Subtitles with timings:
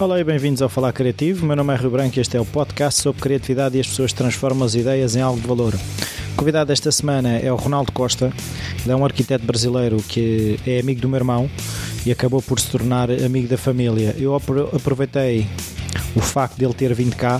[0.00, 1.44] Olá e bem-vindos ao Falar Criativo.
[1.44, 4.14] Meu nome é Rio Branco e este é o podcast sobre criatividade e as pessoas
[4.14, 5.74] transformam as ideias em algo de valor.
[5.74, 8.32] O convidado desta semana é o Ronaldo Costa.
[8.82, 11.50] Ele é um arquiteto brasileiro que é amigo do meu irmão
[12.06, 14.16] e acabou por se tornar amigo da família.
[14.18, 15.46] Eu aproveitei
[16.16, 17.38] o facto de ele ter vindo cá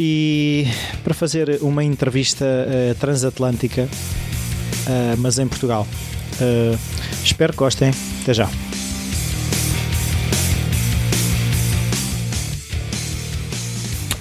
[0.00, 0.66] e
[1.04, 5.86] para fazer uma entrevista uh, transatlântica, uh, mas em Portugal.
[6.40, 6.76] Uh,
[7.22, 7.92] espero que gostem.
[8.20, 8.50] Até já.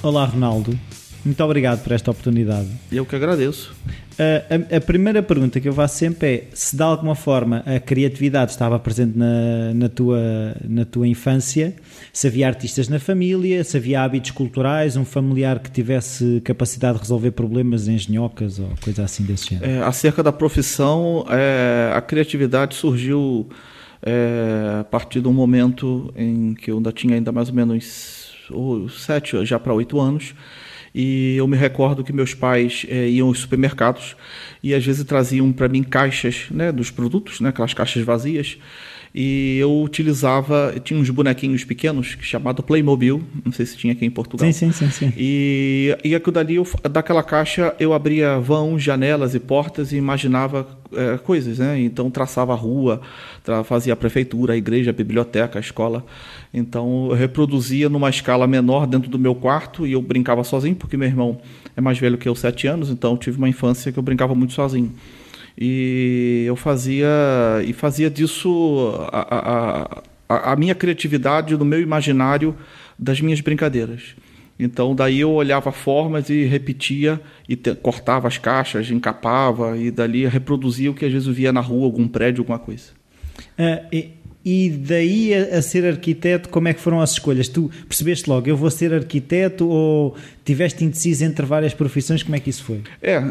[0.03, 0.77] Olá, Ronaldo.
[1.23, 2.67] Muito obrigado por esta oportunidade.
[2.91, 3.73] Eu que agradeço.
[4.19, 7.79] A, a, a, primeira pergunta que eu faço sempre é se de alguma forma a
[7.79, 10.19] criatividade estava presente na, na, tua,
[10.67, 11.73] na tua infância,
[12.11, 17.03] se havia artistas na família, se havia hábitos culturais, um familiar que tivesse capacidade de
[17.03, 19.71] resolver problemas em engenhocas ou coisa assim desse género.
[19.71, 23.47] É, acerca da profissão, é, a criatividade surgiu
[24.01, 28.22] é, a partir do momento em que eu ainda tinha ainda mais ou menos
[28.89, 30.33] sete, já para oito anos.
[30.95, 34.15] E eu me recordo que meus pais é, iam aos supermercados
[34.61, 38.57] e às vezes traziam para mim caixas né, dos produtos, né, aquelas caixas vazias.
[39.15, 44.09] E eu utilizava, tinha uns bonequinhos pequenos chamado Playmobil, não sei se tinha aqui em
[44.09, 44.51] Portugal.
[44.51, 44.89] Sim, sim, sim.
[44.89, 45.13] sim.
[45.15, 50.67] E, e aquilo dali, eu, daquela caixa, eu abria vãos, janelas e portas e imaginava
[50.93, 51.79] é, coisas, né?
[51.79, 53.01] Então traçava a rua,
[53.43, 56.03] tra fazia a prefeitura, a igreja, a biblioteca, a escola.
[56.51, 60.97] Então eu reproduzia numa escala menor dentro do meu quarto e eu brincava sozinho, porque
[60.97, 61.39] meu irmão
[61.77, 64.33] é mais velho que eu, sete anos, então eu tive uma infância que eu brincava
[64.33, 64.91] muito sozinho.
[65.57, 67.07] E eu fazia
[67.65, 72.55] e fazia disso a, a, a minha criatividade, do meu imaginário,
[72.97, 74.15] das minhas brincadeiras.
[74.57, 80.25] Então daí eu olhava formas e repetia e te, cortava as caixas, encapava e dali
[80.25, 82.91] reproduzia o que às vezes eu via na rua, algum prédio, alguma coisa.
[83.57, 84.11] Uh, e
[84.45, 87.47] e daí a, a, ser arquiteto, como é que foram as escolhas?
[87.47, 92.23] Tu percebeste logo, eu vou ser arquiteto ou tiveste indeciso entre várias profissões?
[92.23, 92.81] Como é que isso foi?
[93.01, 93.21] É,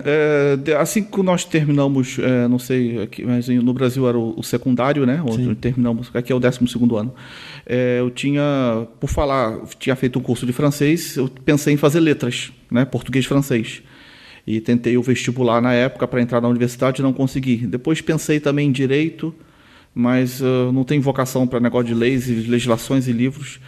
[0.66, 4.42] é assim que nós terminamos, é, não sei, aqui, mas no Brasil era o, o
[4.42, 5.22] secundário, né?
[5.22, 6.58] Onde terminamos, aqui é o 12
[6.98, 7.14] ano.
[7.66, 12.00] É, eu tinha, por falar, tinha feito um curso de francês, eu pensei em fazer
[12.00, 12.86] letras, né?
[12.86, 13.82] Português-francês
[14.46, 17.58] e tentei o vestibular na época para entrar na universidade e não consegui.
[17.58, 19.32] Depois pensei também em direito,
[19.94, 23.60] mas uh, não tenho vocação para negócio de leis e legislações e livros.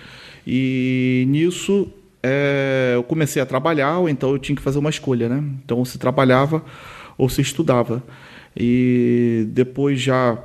[0.46, 1.88] E nisso
[2.22, 5.44] é, eu comecei a trabalhar, ou então eu tinha que fazer uma escolha, né?
[5.64, 6.64] Então se trabalhava
[7.18, 8.02] ou se estudava.
[8.56, 10.38] E depois já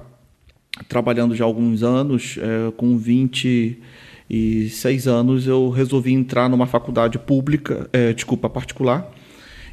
[0.88, 8.12] trabalhando já alguns anos, é, com 26 anos, eu resolvi entrar numa faculdade pública, é,
[8.14, 9.10] desculpa, particular,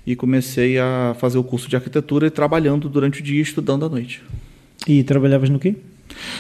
[0.07, 3.89] e comecei a fazer o curso de arquitetura e trabalhando durante o dia estudando à
[3.89, 4.23] noite.
[4.87, 5.75] E trabalhavas no quê?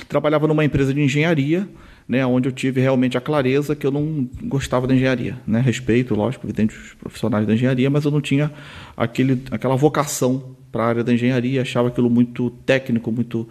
[0.08, 1.68] Trabalhava numa empresa de engenharia,
[2.08, 5.60] né, onde eu tive realmente a clareza que eu não gostava da engenharia, né?
[5.60, 8.52] Respeito, lógico, evidente os profissionais da engenharia, mas eu não tinha
[8.96, 13.48] aquele, aquela vocação para a área da engenharia, achava aquilo muito técnico, muito,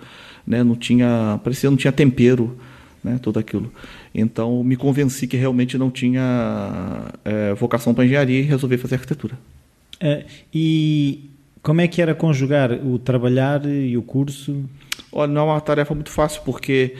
[0.47, 2.57] né, não tinha, parecia não tinha tempero,
[3.03, 3.71] né, tudo aquilo.
[4.13, 9.37] Então me convenci que realmente não tinha é, vocação para engenharia e resolvi fazer arquitetura.
[9.99, 11.29] É, e
[11.65, 14.65] como é que era conjugar o trabalhar e o curso?
[15.11, 16.93] Olha, não é uma tarefa muito fácil, porque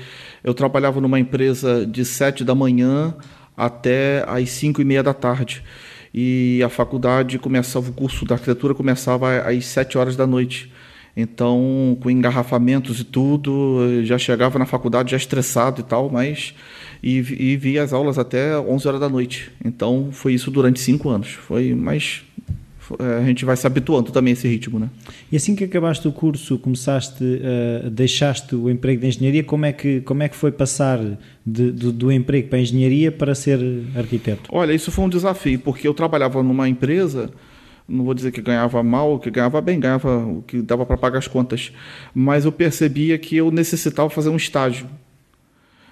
[0.43, 3.13] eu trabalhava numa empresa de sete da manhã
[3.55, 5.63] até às cinco e meia da tarde.
[6.11, 10.73] E a faculdade começava, o curso da arquitetura começava às sete horas da noite.
[11.15, 16.55] Então, com engarrafamentos e tudo, já chegava na faculdade já estressado e tal, mas
[17.03, 19.51] e, e via as aulas até 11 horas da noite.
[19.63, 21.29] Então, foi isso durante cinco anos.
[21.33, 22.23] Foi mais
[22.99, 24.89] a gente vai se habituando também a esse ritmo, né?
[25.31, 29.73] E assim que acabaste o curso, começaste, uh, deixaste o emprego de engenharia, como é
[29.73, 30.99] que, como é que foi passar
[31.45, 33.59] de, do, do, emprego para a engenharia para ser
[33.95, 34.49] arquiteto?
[34.51, 37.31] Olha, isso foi um desafio, porque eu trabalhava numa empresa,
[37.87, 41.19] não vou dizer que ganhava mal, que ganhava bem, ganhava o que dava para pagar
[41.19, 41.71] as contas,
[42.13, 44.87] mas eu percebia que eu necessitava fazer um estágio.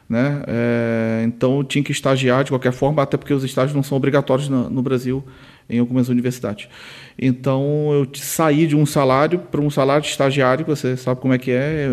[0.10, 0.44] Né?
[0.48, 3.98] É, então eu tinha que estagiar de qualquer forma, até porque os estágios não são
[3.98, 5.24] obrigatórios no, no Brasil
[5.70, 6.68] em algumas universidades.
[7.18, 11.38] Então eu saí de um salário para um salário de estagiário, você sabe como é
[11.38, 11.90] que é,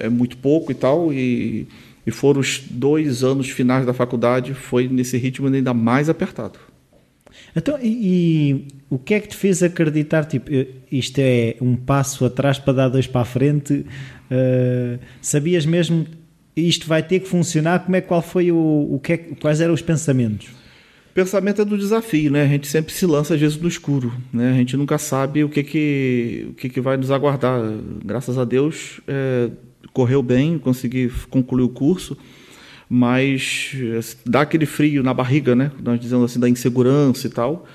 [0.00, 1.66] é, é muito pouco e tal, e,
[2.06, 6.58] e foram os dois anos finais da faculdade, foi nesse ritmo ainda mais apertado.
[7.54, 10.50] Então, e, e, o que é que te fez acreditar, tipo,
[10.90, 13.84] isto é um passo atrás para dar dois para a frente?
[14.30, 16.06] Uh, sabias mesmo
[16.56, 17.80] isto vai ter que funcionar?
[17.80, 20.48] Como é qual foi o, o que é, quais eram os pensamentos?
[21.16, 22.42] Pensamento é do desafio, né?
[22.42, 24.50] A gente sempre se lança às vezes no escuro, né?
[24.50, 27.58] A gente nunca sabe o que que, o que, que vai nos aguardar.
[28.04, 29.48] Graças a Deus é,
[29.94, 32.18] correu bem, consegui concluir o curso,
[32.86, 33.74] mas
[34.26, 35.72] dá aquele frio na barriga, né?
[35.82, 37.66] Nós dizendo assim da insegurança e tal.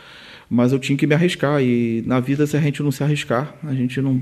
[0.47, 3.55] Mas eu tinha que me arriscar e na vida se a gente não se arriscar,
[3.63, 4.21] a gente não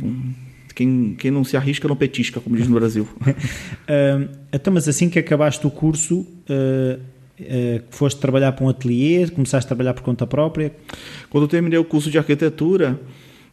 [0.74, 3.04] quem, quem não se arrisca não petisca, como diz no Brasil.
[3.04, 9.28] uh, então, mas assim que acabaste o curso, uh, uh, foste trabalhar para um ateliê,
[9.30, 10.74] começaste a trabalhar por conta própria?
[11.30, 13.00] Quando eu terminei o curso de arquitetura,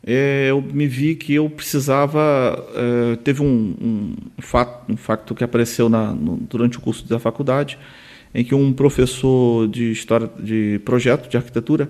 [0.06, 2.65] é, eu me vi que eu precisava.
[2.75, 7.19] É, teve um, um, fato, um facto que apareceu na, no, durante o curso da
[7.19, 7.77] faculdade,
[8.33, 11.89] em que um professor de história de projeto de arquitetura,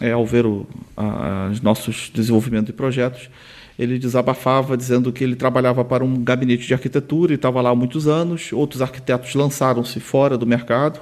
[0.00, 0.64] é, ao ver o,
[0.96, 3.28] a, os nossos desenvolvimentos de projetos,
[3.76, 7.74] ele desabafava dizendo que ele trabalhava para um gabinete de arquitetura e estava lá há
[7.74, 8.52] muitos anos.
[8.52, 11.00] Outros arquitetos lançaram-se fora do mercado,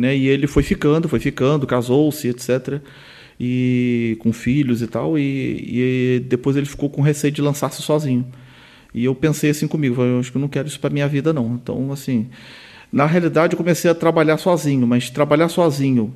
[0.00, 0.16] né?
[0.16, 2.80] E ele foi ficando, foi ficando, casou-se, etc
[3.40, 8.26] e com filhos e tal, e, e depois ele ficou com receio de lançar-se sozinho.
[8.92, 11.32] E eu pensei assim comigo, eu acho que eu não quero isso para minha vida
[11.32, 11.54] não.
[11.54, 12.28] Então, assim,
[12.92, 16.12] na realidade eu comecei a trabalhar sozinho, mas trabalhar sozinho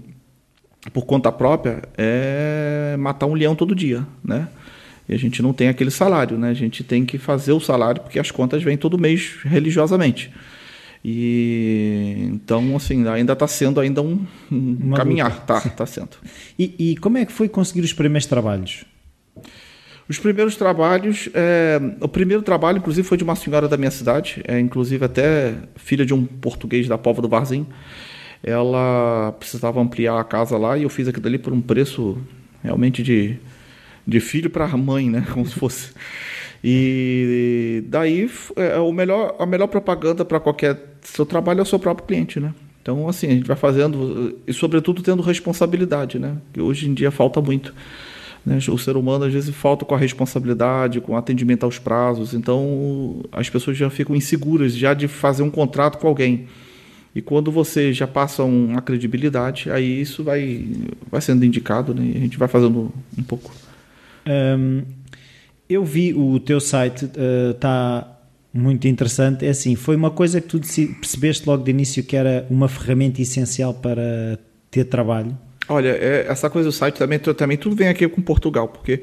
[0.92, 4.48] por conta própria é matar um leão todo dia, né?
[5.08, 6.50] E a gente não tem aquele salário, né?
[6.50, 10.30] A gente tem que fazer o salário porque as contas vêm todo mês religiosamente.
[11.04, 16.16] E então, assim, ainda está sendo ainda um, um caminhar, tá, tá sendo.
[16.58, 18.84] E, e, como é que foi conseguir os primeiros trabalhos?
[20.08, 24.42] Os primeiros trabalhos, é, o primeiro trabalho, inclusive, foi de uma senhora da minha cidade,
[24.46, 27.66] é, inclusive até filha de um português da Pova do Barzinho.
[28.42, 32.18] Ela precisava ampliar a casa lá e eu fiz aquilo ali por um preço
[32.62, 33.36] realmente de,
[34.06, 35.26] de filho para mãe, né?
[35.32, 35.90] Como se fosse.
[36.66, 38.26] E daí
[38.56, 42.40] é, o melhor, a melhor propaganda para qualquer seu trabalho é o seu próprio cliente,
[42.40, 42.54] né?
[42.80, 46.38] Então, assim, a gente vai fazendo, e sobretudo tendo responsabilidade, né?
[46.54, 47.74] Que hoje em dia falta muito.
[48.46, 48.58] Né?
[48.68, 52.32] O ser humano, às vezes, falta com a responsabilidade, com o atendimento aos prazos.
[52.32, 56.46] Então, as pessoas já ficam inseguras já de fazer um contrato com alguém.
[57.14, 60.66] E quando você já passa uma credibilidade, aí isso vai,
[61.10, 62.12] vai sendo indicado, né?
[62.14, 63.52] E a gente vai fazendo um pouco.
[64.26, 64.82] Um,
[65.68, 67.06] eu vi o teu site,
[67.50, 68.06] está
[68.54, 69.46] uh, muito interessante.
[69.46, 73.20] É assim, foi uma coisa que tu percebeste logo de início que era uma ferramenta
[73.20, 74.38] essencial para
[74.70, 75.36] ter trabalho?
[75.68, 79.02] Olha, é, essa coisa do site também, também tudo vem aqui com Portugal, porque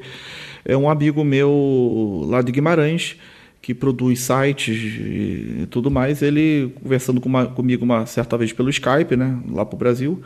[0.64, 3.16] é um amigo meu lá de Guimarães
[3.60, 6.22] que produz sites e tudo mais.
[6.22, 10.22] Ele conversando com uma, comigo uma certa vez pelo Skype, né, lá para o Brasil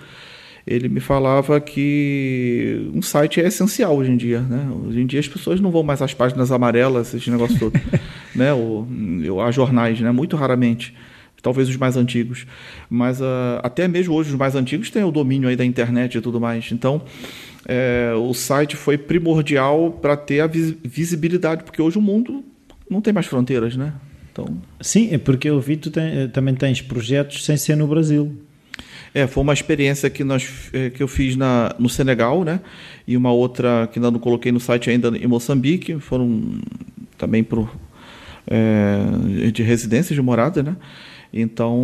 [0.66, 4.68] ele me falava que um site é essencial hoje em dia, né?
[4.84, 7.80] Hoje em dia as pessoas não vão mais às páginas amarelas, esse negócio todo,
[8.34, 8.52] né?
[8.52, 8.86] Ou,
[9.30, 10.10] ou a jornais, né?
[10.10, 10.92] Muito raramente.
[11.40, 12.46] Talvez os mais antigos.
[12.90, 16.20] Mas uh, até mesmo hoje os mais antigos têm o domínio aí da internet e
[16.20, 16.72] tudo mais.
[16.72, 17.02] Então,
[17.68, 22.42] é, o site foi primordial para ter a visibilidade, porque hoje o mundo
[22.90, 23.92] não tem mais fronteiras, né?
[24.32, 24.60] Então...
[24.80, 28.36] Sim, é porque eu vi que tu tem, também tens projetos sem ser no Brasil.
[29.14, 32.60] É, foi uma experiência que, nós, é, que eu fiz na, no Senegal, né?
[33.06, 35.98] E uma outra que ainda não coloquei no site ainda em Moçambique.
[36.00, 36.60] Foram
[37.16, 37.68] também pro,
[38.46, 40.76] é, de residência, de morada, né?
[41.32, 41.76] Então,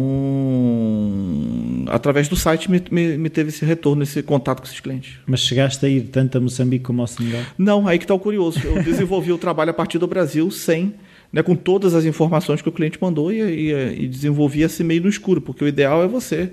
[1.88, 5.18] através do site me, me, me, teve esse retorno, esse contato com esses clientes.
[5.26, 7.42] Mas chegaste a ir tanto a Moçambique como ao Senegal?
[7.58, 8.60] Não, aí que está o curioso.
[8.64, 10.94] Eu desenvolvi o trabalho a partir do Brasil sem,
[11.32, 15.02] né, com todas as informações que o cliente mandou e, e, e desenvolvi esse meio
[15.02, 16.50] no escuro, porque o ideal é você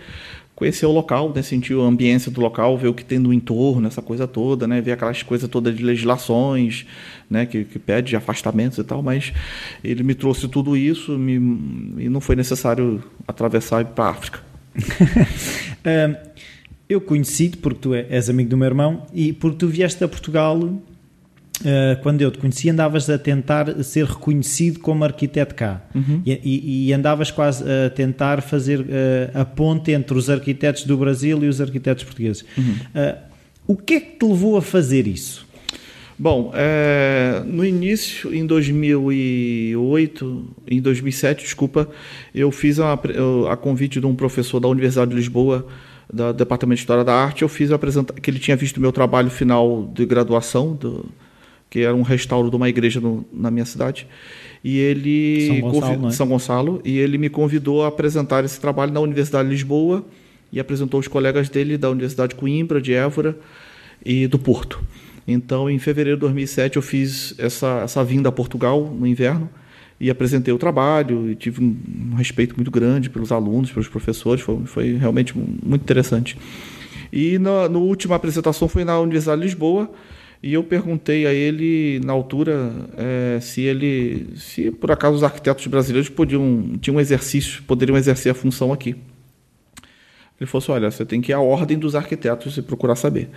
[0.60, 3.88] conhecer o local, né, sentir a ambiência do local, ver o que tem no entorno,
[3.88, 6.86] essa coisa toda, né, ver aquelas coisas todas de legislações,
[7.30, 9.32] né, que, que pede afastamentos e tal, mas
[9.82, 11.36] ele me trouxe tudo isso me,
[12.04, 14.42] e não foi necessário atravessar para a África.
[16.90, 20.60] eu conheci-te porque tu és amigo do meu irmão e porque tu vieste a Portugal
[22.02, 26.22] quando eu te conheci, andavas a tentar ser reconhecido como arquiteto cá uhum.
[26.26, 28.86] e, e, e, andavas quase a tentar fazer uh,
[29.34, 32.46] a ponte entre os arquitetos do Brasil e os arquitetos portugueses.
[32.58, 32.76] Uhum.
[32.96, 33.18] Uh,
[33.68, 35.48] o que é que te levou a fazer isso?
[36.18, 41.88] Bom, é, no início, em 2008, em 2007, desculpa,
[42.36, 45.66] eu fiz a, a convite de um professor da Universidade de Lisboa,
[46.12, 48.82] do Departamento de História da Arte, eu fiz a apresentação, que ele tinha visto o
[48.82, 51.06] meu trabalho final de graduação do,
[51.70, 54.08] que era um restauro de uma igreja no, na minha cidade.
[54.64, 56.12] E ele São Gonçalo, é?
[56.12, 60.06] São Gonçalo, e ele me convidou a apresentar esse trabalho na Universidade de Lisboa
[60.52, 63.38] e apresentou os colegas dele da Universidade de Coimbra, de Évora
[64.04, 64.82] e do Porto.
[65.28, 69.50] Então, em fevereiro de 2007, eu fiz essa, essa vinda a Portugal no inverno
[70.00, 74.60] e apresentei o trabalho e tive um, respeito muito grande pelos alunos, pelos professores, foi,
[74.66, 76.38] foi realmente muito interessante.
[77.12, 79.92] E na, na última apresentação foi na Universidade de Lisboa,
[80.42, 85.68] e eu perguntei a ele, na altura, é, se ele, se por acaso os arquitetos
[85.68, 88.96] brasileiros podiam, tinham um exercício, poderiam exercer a função aqui.
[90.40, 93.30] Ele falou assim: olha, você tem que ir à ordem dos arquitetos e procurar saber.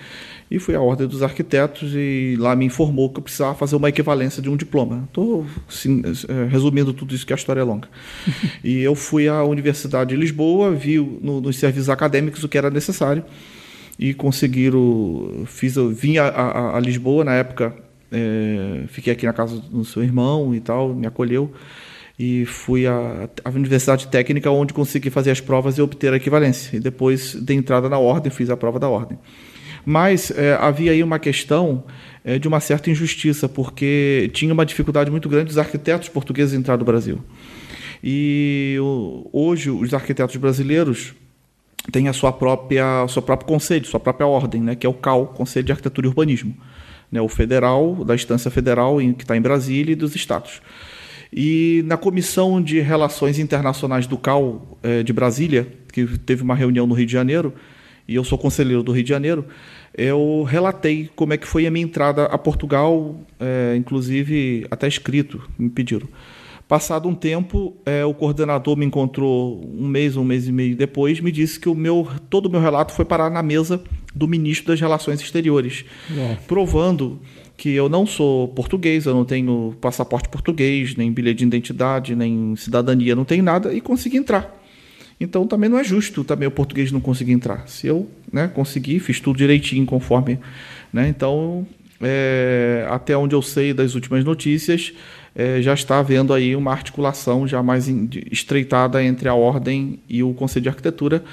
[0.49, 3.88] E fui à ordem dos arquitetos e lá me informou que eu precisava fazer uma
[3.88, 5.02] equivalência de um diploma.
[5.09, 7.88] Estou assim, é, resumindo tudo isso, que a história é longa.
[8.62, 12.71] e eu fui à Universidade de Lisboa, vi no, nos serviços acadêmicos o que era
[12.71, 13.25] necessário
[14.02, 15.44] e conseguiram.
[15.47, 17.73] Fiz, vim a, a, a Lisboa na época,
[18.11, 21.52] é, fiquei aqui na casa do seu irmão e tal, me acolheu
[22.18, 26.76] e fui à, Universidade Técnica, onde consegui fazer as provas e obter a equivalência.
[26.76, 29.16] E depois dei entrada na ordem, fiz a prova da ordem.
[29.87, 31.85] Mas é, havia aí uma questão
[32.25, 36.76] é, de uma certa injustiça, porque tinha uma dificuldade muito grande dos arquitetos portugueses entrar
[36.76, 37.21] no Brasil.
[38.02, 38.76] E
[39.32, 41.14] hoje os arquitetos brasileiros
[41.90, 45.28] têm a sua própria, seu próprio conselho, sua própria ordem, né, que é o CAL,
[45.28, 46.54] Conselho de Arquitetura e Urbanismo,
[47.10, 50.62] né, o federal, da instância federal que está em Brasília e dos estados.
[51.32, 56.86] E na Comissão de Relações Internacionais do CAL é, de Brasília, que teve uma reunião
[56.86, 57.54] no Rio de Janeiro,
[58.06, 59.46] e eu sou conselheiro do Rio de Janeiro,
[59.96, 65.42] eu relatei como é que foi a minha entrada a Portugal, é, inclusive até escrito,
[65.58, 66.08] me pediram.
[66.73, 71.21] Passado um tempo, é, o coordenador me encontrou um mês, um mês e meio depois,
[71.21, 73.79] me disse que o meu, todo o meu relato foi parar na mesa
[74.14, 75.85] do ministro das Relações Exteriores,
[76.47, 77.21] provando
[77.59, 82.57] que eu não sou português, eu não tenho passaporte português, nem bilhete de identidade, nem
[82.57, 84.59] cidadania, não tenho nada, e consegui entrar.
[85.21, 87.69] Então também não é justo também o português não conseguir entrar.
[87.69, 90.38] Se eu né, consegui, fiz tudo direitinho, conforme.
[90.91, 91.67] Né, então,
[92.00, 94.95] é, até onde eu sei das últimas notícias,
[95.34, 97.88] é, já está havendo aí uma articulação já mais
[98.30, 101.24] estreitada entre a ordem e o Conselho de Arquitetura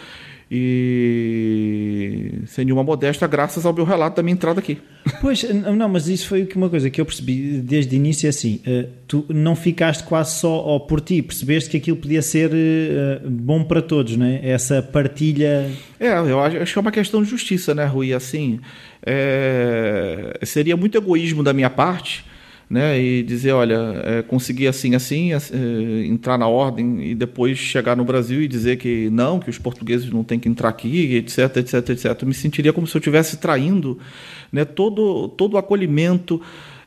[0.51, 4.79] e sem nenhuma modéstia, graças ao meu relato da minha entrada aqui.
[5.21, 8.59] Pois, não, mas isso foi uma coisa que eu percebi desde o início, é assim,
[8.65, 13.63] eh, tu não ficaste quase só por ti, percebeste que aquilo podia ser eh, bom
[13.63, 14.39] para todos, né?
[14.43, 15.69] Essa partilha...
[15.99, 18.11] É, eu acho que é uma questão de justiça, né, Rui?
[18.11, 18.59] Assim,
[19.05, 20.39] é...
[20.43, 22.25] seria muito egoísmo da minha parte
[22.69, 28.05] né, e dizer, olha, é, assim, assim, é, entrar na ordem e depois chegar no
[28.05, 31.89] Brasil e dizer que não, que os portugueses não têm que entrar aqui, etc, etc,
[31.89, 32.21] etc.
[32.21, 33.97] Eu me sentiria como se eu estivesse traindo
[34.51, 36.39] né, todo, todo o acolhimento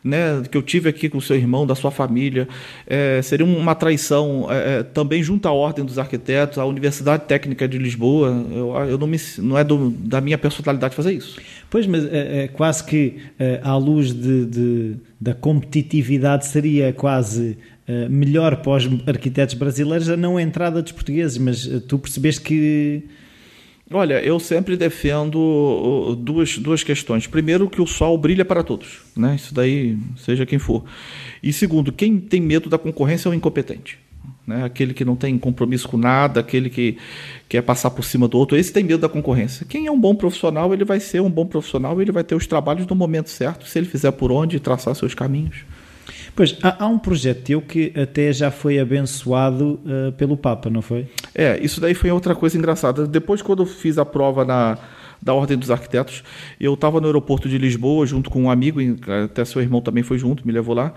[0.04, 2.48] né, que eu tive aqui com o seu irmão, da sua família,
[2.86, 7.68] é, seria uma traição é, é, também junto à Ordem dos Arquitetos, à Universidade Técnica
[7.68, 8.28] de Lisboa.
[8.50, 11.40] Eu, eu não, me, não é do, da minha personalidade fazer isso.
[11.70, 17.56] Pois, mas é, é quase que é, à luz de, de, da competitividade seria quase
[17.86, 23.04] é, melhor para os arquitetos brasileiros a não entrada dos portugueses, mas tu percebeste que
[23.94, 27.26] Olha, eu sempre defendo duas, duas questões.
[27.26, 29.36] Primeiro, que o sol brilha para todos, né?
[29.36, 30.82] Isso daí, seja quem for.
[31.42, 33.98] E segundo, quem tem medo da concorrência é o incompetente.
[34.46, 34.64] Né?
[34.64, 36.98] Aquele que não tem compromisso com nada, aquele que
[37.48, 39.66] quer passar por cima do outro, esse tem medo da concorrência.
[39.68, 42.46] Quem é um bom profissional, ele vai ser um bom profissional, ele vai ter os
[42.46, 45.64] trabalhos no momento certo, se ele fizer por onde traçar seus caminhos.
[46.34, 50.80] Pois, há, há, um projeto teu que até já foi abençoado uh, pelo Papa, não
[50.80, 51.06] foi?
[51.34, 53.06] É, isso daí foi outra coisa engraçada.
[53.06, 54.78] Depois, quando eu fiz a prova na,
[55.22, 56.24] da Ordem dos Arquitetos,
[56.60, 58.80] eu estava no aeroporto de Lisboa junto com um amigo,
[59.24, 60.92] até seu irmão também foi junto, me levou lá,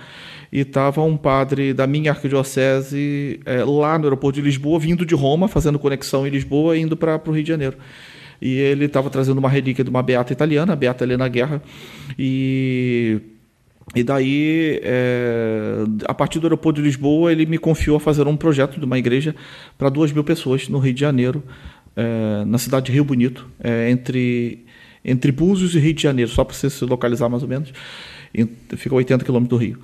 [0.51, 5.13] e estava um padre da minha arquidiocese é, lá no aeroporto de Lisboa, vindo de
[5.13, 7.77] Roma, fazendo conexão em Lisboa e indo para o Rio de Janeiro.
[8.41, 11.62] E ele estava trazendo uma relíquia de uma beata italiana, a Beata Helena Guerra,
[12.17, 13.22] e
[13.94, 18.36] e daí, é, a partir do aeroporto de Lisboa, ele me confiou a fazer um
[18.36, 19.36] projeto de uma igreja
[19.77, 21.44] para duas mil pessoas no Rio de Janeiro,
[21.96, 24.66] é, na cidade de Rio Bonito, é, entre,
[25.04, 27.72] entre Búzios e Rio de Janeiro, só para você se localizar mais ou menos.
[28.75, 29.80] Fica a 80 quilômetros do Rio.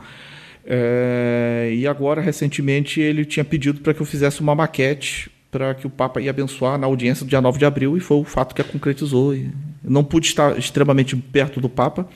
[0.65, 5.85] É, e agora, recentemente, ele tinha pedido para que eu fizesse uma maquete para que
[5.85, 8.55] o Papa ia abençoar na audiência do dia 9 de abril, e foi o fato
[8.55, 9.35] que a concretizou.
[9.35, 9.51] Eu
[9.83, 12.07] não pude estar extremamente perto do Papa,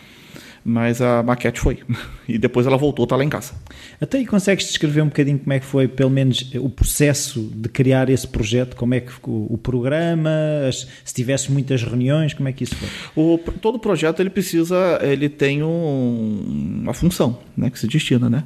[0.67, 1.79] mas a maquete foi.
[2.27, 3.53] E depois ela voltou, está lá em casa.
[4.01, 7.69] Até aí consegues descrever um bocadinho como é que foi, pelo menos, o processo de
[7.69, 8.75] criar esse projeto?
[8.75, 10.31] Como é que ficou o programa?
[10.71, 12.89] Se tivesse muitas reuniões, como é que isso foi?
[13.15, 18.43] O, todo projeto ele precisa, ele tem um, uma função, né, que se destina, né?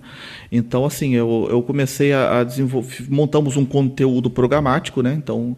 [0.51, 5.13] Então, assim, eu, eu comecei a, a desenvolver, montamos um conteúdo programático, né?
[5.13, 5.55] Então,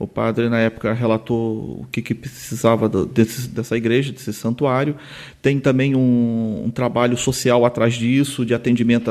[0.00, 4.96] o padre, na época, relatou o que, que precisava desse, dessa igreja, desse santuário.
[5.42, 9.10] Tem também um, um trabalho social atrás disso, de atendimento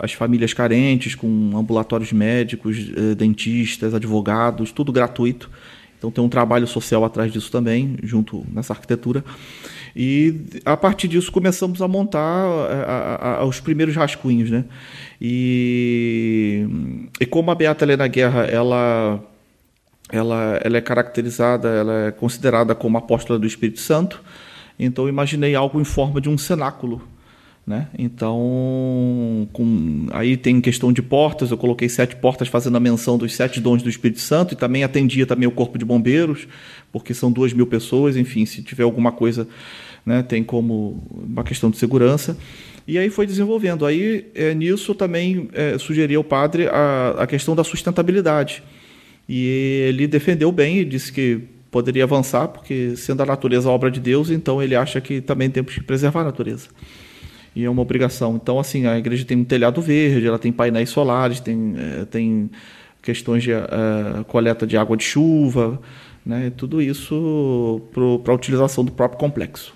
[0.00, 5.50] às famílias carentes, com ambulatórios médicos, eh, dentistas, advogados, tudo gratuito.
[5.98, 9.22] Então tem um trabalho social atrás disso também, junto nessa arquitetura.
[9.94, 10.34] E
[10.64, 14.64] a partir disso começamos a montar eh, a, a, os primeiros rascunhos, né?
[15.20, 16.66] E,
[17.20, 19.22] e como a Beata Helena Guerra, ela
[20.12, 24.22] ela, ela é caracterizada, ela é considerada como apóstola do Espírito Santo.
[24.78, 27.02] Então, imaginei algo em forma de um cenáculo.
[27.64, 27.88] Né?
[27.96, 33.34] Então, com, aí tem questão de portas, eu coloquei sete portas fazendo a menção dos
[33.34, 36.48] sete dons do Espírito Santo e também atendia também o corpo de bombeiros,
[36.90, 39.46] porque são duas mil pessoas, enfim, se tiver alguma coisa,
[40.04, 42.36] né, tem como uma questão de segurança.
[42.86, 43.86] E aí foi desenvolvendo.
[43.86, 48.62] Aí é, nisso também é, sugeri ao padre a, a questão da sustentabilidade.
[49.28, 49.46] E
[49.88, 54.00] ele defendeu bem e disse que poderia avançar, porque sendo a natureza a obra de
[54.00, 56.68] Deus, então ele acha que também temos que preservar a natureza
[57.54, 58.36] e é uma obrigação.
[58.36, 62.50] Então, assim, a igreja tem um telhado verde, ela tem painéis solares, tem, é, tem
[63.00, 65.80] questões de uh, coleta de água de chuva,
[66.24, 66.52] né?
[66.56, 69.74] tudo isso para a utilização do próprio complexo.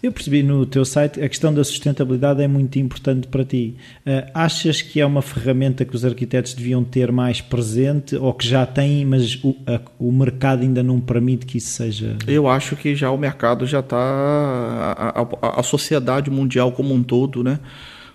[0.00, 3.74] Eu percebi no teu site a questão da sustentabilidade é muito importante para ti.
[4.06, 8.46] Uh, achas que é uma ferramenta que os arquitetos deviam ter mais presente ou que
[8.46, 12.16] já têm, mas o, a, o mercado ainda não permite que isso seja?
[12.28, 13.96] Eu acho que já o mercado já está.
[13.96, 17.58] A, a, a sociedade mundial como um todo, né?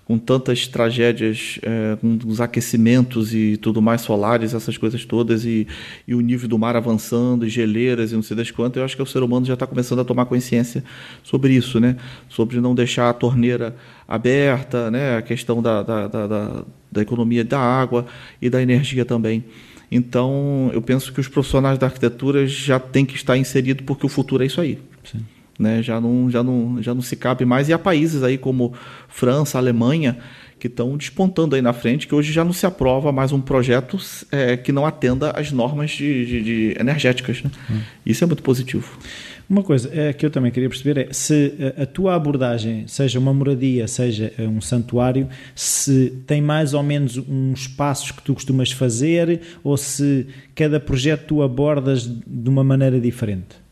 [0.04, 5.66] Com tantas tragédias, é, com os aquecimentos e tudo mais solares, essas coisas todas, e,
[6.06, 8.96] e o nível do mar avançando, e geleiras e não sei das quantas, eu acho
[8.96, 10.84] que o ser humano já está começando a tomar consciência
[11.22, 11.96] sobre isso, né?
[12.28, 13.74] Sobre não deixar a torneira
[14.06, 15.16] aberta, né?
[15.16, 18.06] A questão da, da, da, da, da economia da água
[18.42, 19.44] e da energia também.
[19.90, 24.08] Então, eu penso que os profissionais da arquitetura já têm que estar inseridos porque o
[24.08, 24.78] futuro é isso aí.
[25.04, 25.82] Sim né?
[25.82, 27.68] Já não, já não, já não se cabe mais.
[27.68, 28.72] E há países aí como
[29.08, 30.18] França, Alemanha
[30.64, 33.98] que estão despontando aí na frente, que hoje já não se aprova mais um projeto
[34.32, 37.42] é, que não atenda às normas de, de, de energéticas.
[37.42, 37.50] Né?
[37.70, 37.80] Hum.
[38.06, 38.98] Isso é muito positivo.
[39.46, 43.34] Uma coisa é, que eu também queria perceber é se a tua abordagem, seja uma
[43.34, 49.42] moradia, seja um santuário, se tem mais ou menos uns passos que tu costumas fazer
[49.62, 53.63] ou se cada projeto tu abordas de uma maneira diferente.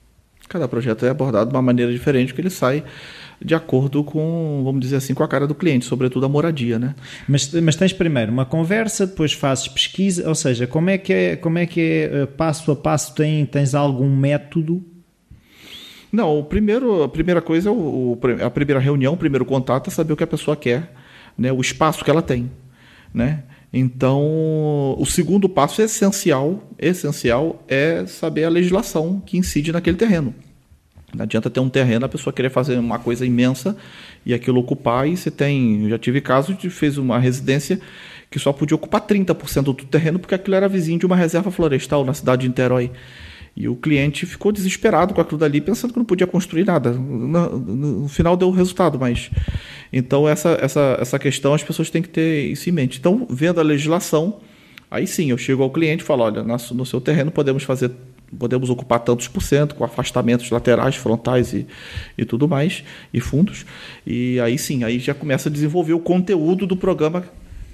[0.53, 2.85] Cada projeto é abordado de uma maneira diferente, porque ele sai
[3.41, 6.95] de acordo com, vamos dizer assim, com a cara do cliente, sobretudo a moradia, né?
[7.27, 11.37] Mas, mas tens primeiro uma conversa, depois fazes pesquisa, ou seja, como é que é,
[11.37, 14.85] como é, que é eh, passo a passo, tem, tens algum método?
[16.13, 19.91] Não, o primeiro, a primeira coisa, é o, a primeira reunião, o primeiro contato é
[19.91, 20.93] saber o que a pessoa quer,
[21.37, 21.51] né?
[21.51, 22.51] o espaço que ela tem,
[23.15, 23.43] né?
[23.73, 30.35] Então, o segundo passo essencial, essencial é saber a legislação que incide naquele terreno.
[31.15, 33.77] Não adianta ter um terreno, a pessoa querer fazer uma coisa imensa
[34.25, 35.85] e aquilo ocupar, e você tem.
[35.85, 37.81] Eu já tive casos de fez uma residência
[38.31, 42.05] que só podia ocupar 30% do terreno porque aquilo era vizinho de uma reserva florestal
[42.05, 42.91] na cidade de Niterói.
[43.55, 46.93] E o cliente ficou desesperado com aquilo dali, pensando que não podia construir nada.
[46.93, 49.31] No, no final deu o resultado, mas.
[49.93, 52.99] Então, essa, essa, essa questão as pessoas têm que ter isso em mente.
[52.99, 54.41] Então, vendo a legislação,
[54.91, 57.91] aí sim eu chego ao cliente e falo: olha, no seu terreno podemos fazer.
[58.39, 61.67] Podemos ocupar tantos por cento, com afastamentos laterais, frontais e,
[62.17, 63.67] e tudo mais, e fundos.
[64.07, 67.25] E aí sim, aí já começa a desenvolver o conteúdo do programa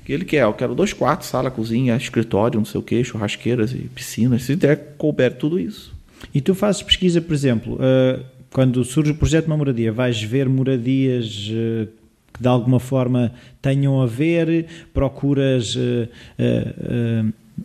[0.08, 0.44] que ele quer.
[0.44, 4.56] Eu quero dois quartos, sala, cozinha, escritório, não sei o que, churrasqueiras e piscinas, se
[4.56, 5.94] der, couber tudo isso.
[6.34, 10.22] E tu fazes pesquisa, por exemplo, uh, quando surge o projeto de uma moradia, vais
[10.22, 11.86] ver moradias uh,
[12.32, 15.76] que de alguma forma tenham a ver, procuras.
[15.76, 16.08] Uh,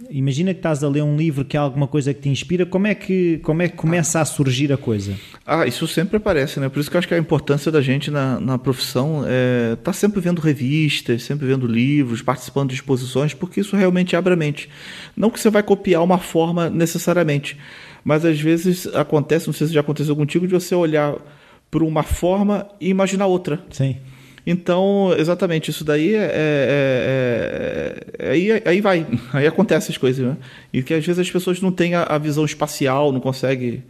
[0.10, 2.88] imagina que estás a ler um livro que é alguma coisa que te inspira, como
[2.88, 5.14] é que, como é que começa a surgir a coisa?
[5.46, 6.70] Ah, isso sempre aparece, né?
[6.70, 9.84] Por isso que eu acho que a importância da gente na, na profissão é estar
[9.84, 14.38] tá sempre vendo revistas, sempre vendo livros, participando de exposições, porque isso realmente abre a
[14.38, 14.70] mente.
[15.16, 17.58] Não que você vai copiar uma forma necessariamente,
[18.04, 21.16] mas às vezes acontece, não sei se já aconteceu contigo, de você olhar
[21.70, 23.60] por uma forma e imaginar outra.
[23.72, 23.98] Sim.
[24.46, 26.28] Então, exatamente, isso daí é, é,
[28.20, 30.38] é, é, aí, aí vai, aí acontece as coisas, né?
[30.72, 33.84] E que às vezes as pessoas não têm a, a visão espacial, não conseguem.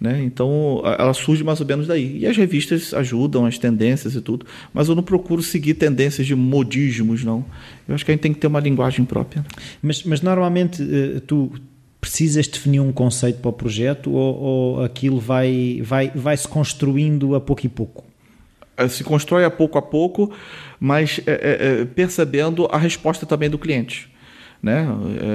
[0.00, 0.20] Né?
[0.24, 2.18] Então, ela surge mais ou menos daí.
[2.18, 6.34] E as revistas ajudam, as tendências e tudo, mas eu não procuro seguir tendências de
[6.34, 7.44] modismos, não.
[7.86, 9.44] Eu acho que a gente tem que ter uma linguagem própria.
[9.80, 11.52] Mas, mas normalmente eh, tu
[12.00, 17.36] precisas definir um conceito para o projeto ou, ou aquilo vai, vai, vai se construindo
[17.36, 18.11] a pouco e pouco?
[18.76, 20.32] Eh, se constrói a pouco a pouco,
[20.80, 24.10] mas é, é, percebendo a resposta também do cliente.
[24.62, 24.86] Né?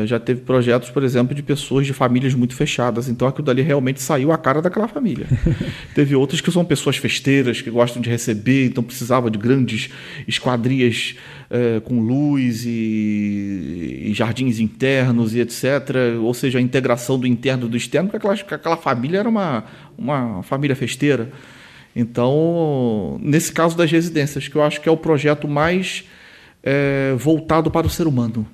[0.06, 4.02] Já teve projetos, por exemplo, de pessoas de famílias muito fechadas, então aquilo dali realmente
[4.02, 5.28] saiu a cara daquela família.
[5.94, 9.90] teve outras que são pessoas festeiras, que gostam de receber, então precisava de grandes
[10.26, 11.18] esquadrias
[11.50, 15.66] é, com luz e, e, jardins internos e etc.
[16.22, 19.66] Ou seja, a integração do interno e do externo, porque aquela, aquela família era uma,
[19.98, 21.30] uma família festeira.
[22.00, 26.04] Então, nesse caso das residências, que eu acho que é o projeto mais
[26.62, 28.46] é, voltado para o ser humano.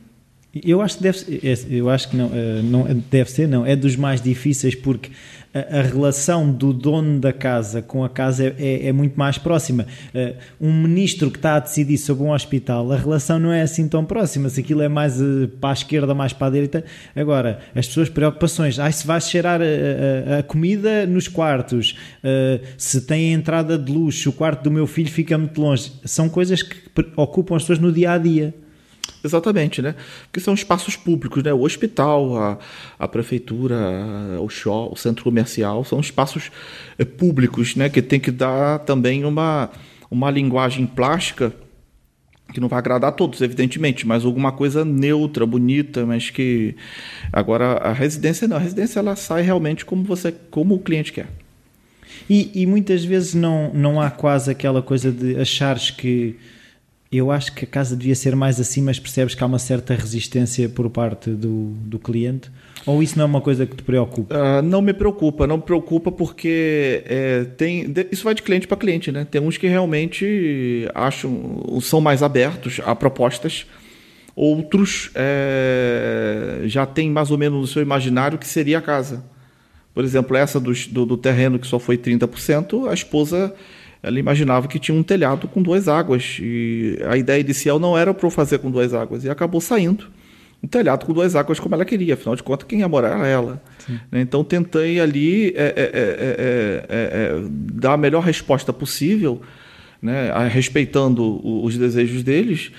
[0.63, 2.29] Eu acho que deve, eu acho que não,
[2.63, 5.09] não deve ser, não, é dos mais difíceis porque
[5.53, 9.85] a, relação do dono da casa com a casa é, é, é muito mais próxima.
[10.13, 13.87] Uh, um ministro que está a decidir sobre um hospital, a relação não é assim
[13.87, 14.49] tão próxima.
[14.49, 16.83] Se aquilo é mais uh, para a esquerda, mais para a direita.
[17.15, 22.65] Agora, as suas preocupações, ai, se vai cheirar a, a, a comida nos quartos, uh,
[22.77, 26.63] se tem entrada de se o quarto do meu filho fica muito longe, são coisas
[26.63, 26.75] que
[27.15, 28.53] ocupam as pessoas no dia a dia.
[29.23, 29.95] Exatamente, né?
[30.23, 31.53] Porque são espaços públicos, né?
[31.53, 32.57] O hospital, a,
[32.99, 33.77] a prefeitura,
[34.41, 36.51] o show, o centro comercial, são espaços
[36.97, 37.89] é, públicos, né?
[37.89, 39.69] Que tem que dar também uma,
[40.11, 41.53] uma linguagem plástica
[42.53, 46.75] que não vai agradar a todos, evidentemente, mas alguma coisa neutra, bonita, mas que
[47.31, 51.27] agora a residência não, a residência ela sai realmente como você, como o cliente quer.
[52.29, 56.35] E, e muitas vezes não, não há quase aquela coisa de achares que
[57.17, 59.93] eu acho que a casa devia ser mais assim, mas percebes que há uma certa
[59.93, 62.49] resistência por parte do, do cliente?
[62.85, 64.35] Ou isso não é uma coisa que te preocupa?
[64.35, 68.77] Uh, não me preocupa, não me preocupa porque é, tem, isso vai de cliente para
[68.77, 69.25] cliente, né?
[69.29, 73.65] Tem uns que realmente acham, são mais abertos a propostas,
[74.35, 79.23] outros é, já têm mais ou menos no seu imaginário que seria a casa.
[79.93, 83.53] Por exemplo, essa do, do, do terreno que só foi 30%, a esposa
[84.03, 86.37] ela imaginava que tinha um telhado com duas águas.
[86.41, 89.23] E a ideia inicial não era para eu fazer com duas águas.
[89.23, 90.07] E acabou saindo
[90.61, 92.15] um telhado com duas águas como ela queria.
[92.15, 93.63] Afinal de contas, quem ia morar era ela.
[93.79, 93.97] Sim.
[94.11, 94.19] Né?
[94.19, 99.41] Então, tentei ali é é é, é, é, é, dar a melhor resposta possível,
[100.01, 100.29] né?
[100.49, 102.73] respeitando os desejos deles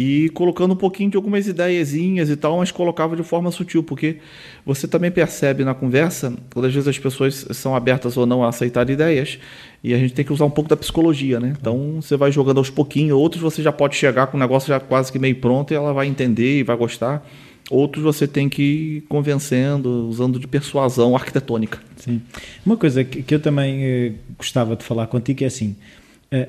[0.00, 4.18] e colocando um pouquinho de algumas ideiazinhas e tal, mas colocava de forma sutil, porque
[4.64, 8.48] você também percebe na conversa, quando às vezes as pessoas são abertas ou não a
[8.48, 9.40] aceitar ideias,
[9.82, 11.52] e a gente tem que usar um pouco da psicologia, né?
[11.60, 14.78] Então você vai jogando aos pouquinhos, outros você já pode chegar com o negócio já
[14.78, 17.28] quase que meio pronto e ela vai entender e vai gostar.
[17.68, 21.80] Outros você tem que ir convencendo, usando de persuasão arquitetônica.
[21.96, 22.22] Sim.
[22.64, 25.74] Uma coisa que eu também eh, gostava de falar contigo é assim: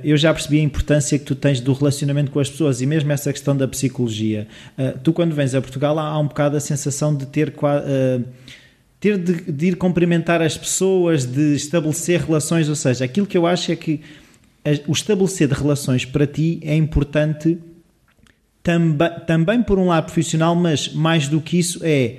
[0.03, 3.11] eu já percebi a importância que tu tens do relacionamento com as pessoas e mesmo
[3.13, 4.45] essa questão da psicologia.
[4.77, 7.53] Eh, tu, quando vens a Portugal, há um bocado a sensação de ter,
[7.85, 8.19] eh,
[8.99, 12.67] ter de, de ir cumprimentar as pessoas, de estabelecer relações.
[12.67, 14.01] Ou seja, aquilo que eu acho é que
[14.85, 17.57] o estabelecer de relações para ti é importante
[18.61, 22.17] também, também por um lado profissional, mas mais do que isso é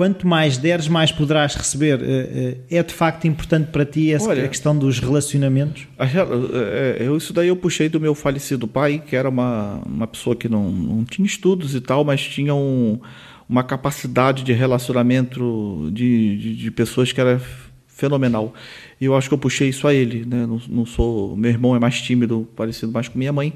[0.00, 2.00] quanto mais deres, mais poderás receber.
[2.02, 5.86] Eh, eh, é de facto importante para ti essa Olha, questão dos relacionamentos?
[5.98, 10.34] Eh, eu, isso daí eu puxei do meu falecido pai, que era uma, uma pessoa
[10.34, 12.98] que não, não tinha estudos e tal, mas tinha um,
[13.46, 17.38] uma capacidade de relacionamento de, de, de, pessoas que era
[17.86, 18.54] fenomenal.
[18.98, 20.24] E eu acho que eu puxei isso a ele.
[20.24, 20.46] Né?
[20.46, 23.52] Não, não sou, meu irmão é mais tímido, parecido mais com minha mãe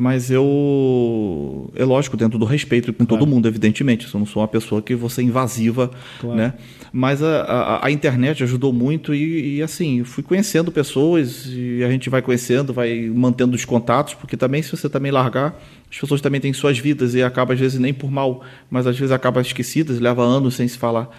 [0.00, 3.18] mas eu é lógico dentro do respeito com claro.
[3.18, 6.36] todo mundo evidentemente eu não sou uma pessoa que vou ser invasiva claro.
[6.36, 6.54] né
[6.92, 11.90] mas a, a, a, internet ajudou muito e, e, assim fui conhecendo pessoas e a
[11.90, 16.20] gente vai conhecendo vai mantendo os contatos porque também se você também largar as pessoas
[16.20, 19.40] também têm suas vidas e acaba às vezes nem por mal mas às vezes acaba
[19.40, 21.10] esquecidas leva anos sem se falar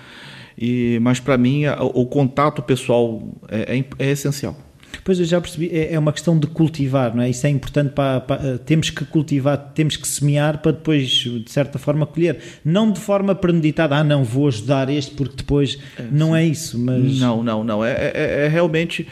[0.58, 4.56] e mas para mim o, o, contato pessoal é, é, é essencial
[5.04, 7.30] Pois eu já percebi, é, é uma questão de cultivar, não é?
[7.30, 11.50] Isso é importante para, para, eh, Temos que cultivar, temos que semear para depois, de
[11.50, 12.40] certa forma, colher.
[12.64, 15.78] Não de forma premeditada, ah, não, vou ajudar este porque depois.
[15.98, 16.36] É, não sim.
[16.36, 17.20] é isso, mas.
[17.20, 17.84] Não, não, não.
[17.84, 19.08] É, é, é, realmente.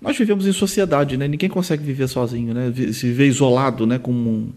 [0.00, 1.28] Nós vivemos em sociedade, né?
[1.28, 2.72] Ninguém consegue viver sozinho, né?
[2.74, 3.98] Se viver isolado, né?
[3.98, 4.54] Como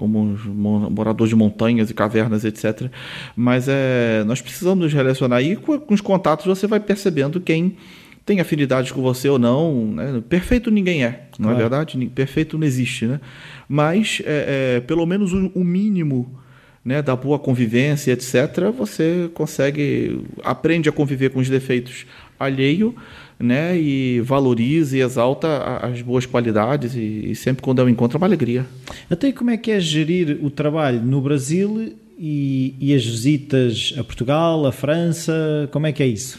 [0.00, 2.90] como um morador de montanhas e cavernas, etc.
[3.36, 7.76] Mas é, nós precisamos nos relacionar e com, com os contatos você vai percebendo quem
[8.24, 9.86] tem afinidade com você ou não.
[9.92, 10.22] Né?
[10.28, 11.58] Perfeito ninguém é, não claro.
[11.58, 12.06] é verdade?
[12.14, 13.20] Perfeito não existe, né?
[13.68, 16.38] Mas é, é, pelo menos o, o mínimo
[16.84, 22.06] né, da boa convivência, etc., você consegue, aprende a conviver com os defeitos
[22.38, 22.94] alheio,
[23.38, 28.16] né, e valoriza e exalta as boas qualidades e, e sempre quando é um encontro
[28.16, 28.66] é uma alegria.
[29.08, 34.04] Até como é que é gerir o trabalho no Brasil e, e as visitas a
[34.04, 36.38] Portugal, a França, como é que é isso?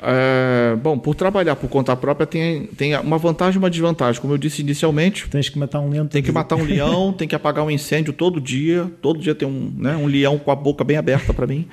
[0.00, 4.20] É, bom, por trabalhar por conta própria tem, tem uma vantagem e uma desvantagem.
[4.20, 5.28] Como eu disse inicialmente.
[5.28, 6.06] Tens que matar um leão.
[6.06, 8.90] Tem que matar um leão, tem que apagar um incêndio todo dia.
[9.02, 11.66] Todo dia tem um, né, um leão com a boca bem aberta para mim.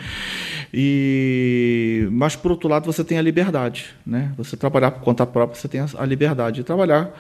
[0.74, 3.86] E, mas por outro lado você tem a liberdade.
[4.06, 4.32] Né?
[4.38, 7.12] Você trabalhar por conta própria, você tem a liberdade de trabalhar.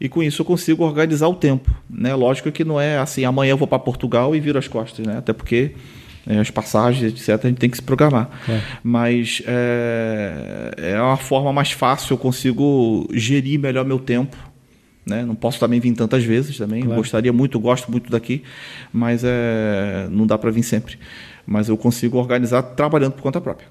[0.00, 1.70] E com isso eu consigo organizar o tempo.
[1.90, 2.14] Né?
[2.14, 5.18] Lógico que não é assim, amanhã eu vou para Portugal e viro as costas, né?
[5.18, 5.72] Até porque
[6.26, 8.30] é, as passagens, etc., a gente tem que se programar.
[8.48, 8.60] É.
[8.82, 14.36] Mas é, é uma forma mais fácil, eu consigo gerir melhor meu tempo.
[15.04, 15.24] Né?
[15.24, 16.82] Não posso também vir tantas vezes também.
[16.82, 16.96] Claro.
[16.96, 18.42] Gostaria muito, gosto muito daqui,
[18.92, 20.96] mas é, não dá para vir sempre.
[21.46, 23.68] mas eu consigo organizar trabalhando por conta própria.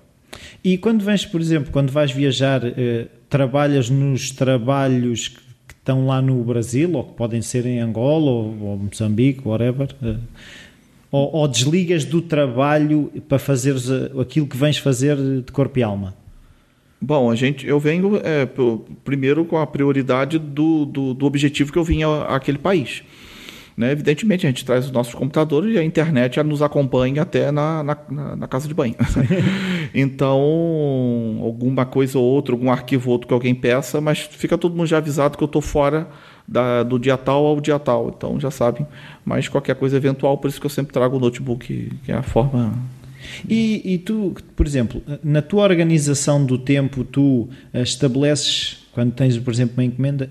[0.63, 6.21] E quando vens, por exemplo, quando vais viajar, eh, trabalhas nos trabalhos que estão lá
[6.21, 10.15] no Brasil, ou que podem ser em Angola, ou, ou Moçambique, whatever, eh,
[11.11, 15.83] ou, ou, desligas do trabalho para fazeres eh, aquilo que vens fazer de corpo e
[15.83, 16.15] alma?
[17.01, 18.47] Bom, a gente, eu venho é,
[19.03, 23.03] primeiro com a prioridade do, do, do objetivo que eu vim àquele país.
[23.81, 23.91] Né?
[23.91, 28.35] Evidentemente, a gente traz os nossos computadores e a internet nos acompanha até na, na,
[28.35, 28.93] na casa de banho.
[29.91, 30.39] então,
[31.41, 34.85] alguma coisa ou outra, algum arquivo ou outro que alguém peça, mas fica todo mundo
[34.85, 36.07] já avisado que eu estou fora
[36.47, 38.13] da, do dia tal ao dia tal.
[38.15, 38.85] Então, já sabem.
[39.25, 42.21] Mas qualquer coisa eventual, por isso que eu sempre trago o notebook, que é a
[42.21, 42.71] forma
[43.47, 49.53] e, e, tu, por exemplo, na tua organização do tempo, tu estabeleces, quando tens, por
[49.53, 50.29] exemplo, uma encomenda,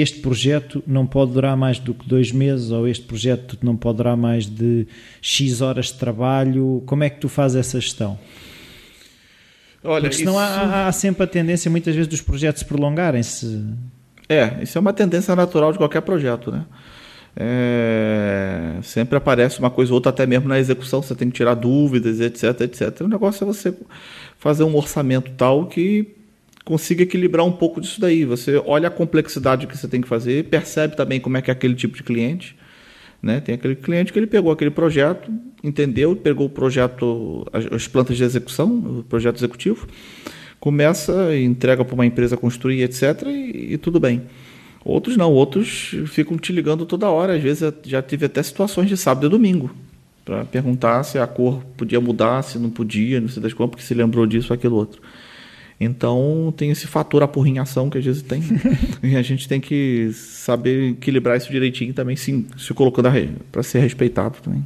[0.00, 3.98] este projeto não pode durar mais do que dois meses ou este projeto não pode
[3.98, 4.86] durar mais de
[5.20, 6.82] X horas de trabalho.
[6.86, 8.18] Como é que tu fazes essa gestão?
[9.82, 10.40] Olha, Porque senão isso...
[10.40, 13.64] há, há, sempre a tendência, muitas vezes, dos projetos prolongarem-se.
[14.28, 16.64] É, isso é uma tendência natural de qualquer projeto, né?
[17.40, 21.54] É, sempre aparece uma coisa ou outra, até mesmo na execução, você tem que tirar
[21.54, 23.02] dúvidas, etc, etc.
[23.02, 23.72] O negócio é você
[24.38, 26.17] fazer um orçamento tal que
[26.68, 28.26] consiga equilibrar um pouco disso daí.
[28.26, 31.52] Você olha a complexidade que você tem que fazer, percebe também como é que é
[31.52, 32.54] aquele tipo de cliente.
[33.22, 33.40] Né?
[33.40, 35.32] Tem aquele cliente que ele pegou aquele projeto,
[35.64, 39.88] entendeu, pegou o projeto, as plantas de execução, o projeto executivo,
[40.60, 43.22] começa entrega para uma empresa construir, etc.
[43.28, 44.24] E, e, tudo bem.
[44.84, 47.34] Outros não, outros ficam te ligando toda hora.
[47.34, 49.70] Às vezes já tive até situações de sábado e domingo
[50.22, 53.86] para perguntar se a cor podia mudar, se não podia, não sei das quantas, porque
[53.86, 55.00] se lembrou disso aquilo outro.
[55.80, 58.42] Então tem esse fator apurrinhação que às vezes tem.
[59.02, 63.08] e a gente tem que saber equilibrar isso direitinho também, sim, se colocando
[63.52, 64.64] para ser respeitado também.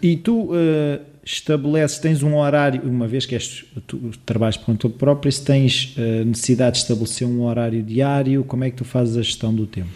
[0.00, 4.88] E tu uh, estabeleces, tens um horário, uma vez que és, tu trabalhas por conta
[4.88, 9.18] própria, se tens uh, necessidade de estabelecer um horário diário, como é que tu fazes
[9.18, 9.90] a gestão do tempo?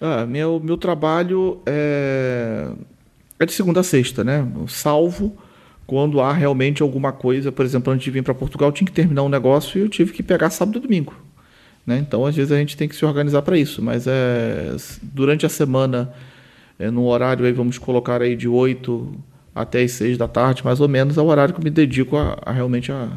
[0.00, 2.68] Ah, meu, meu trabalho é,
[3.38, 4.44] é de segunda a sexta, né?
[4.66, 5.36] Salvo
[5.86, 8.92] quando há realmente alguma coisa, por exemplo, antes de vir para Portugal, eu tinha que
[8.92, 11.14] terminar um negócio e eu tive que pegar sábado e domingo.
[11.86, 11.98] Né?
[11.98, 13.82] Então, às vezes, a gente tem que se organizar para isso.
[13.82, 16.12] Mas é, durante a semana,
[16.78, 19.14] é, no horário, aí, vamos colocar aí de 8
[19.54, 22.16] até as 6 da tarde, mais ou menos, é o horário que eu me dedico
[22.16, 23.08] a, a realmente a,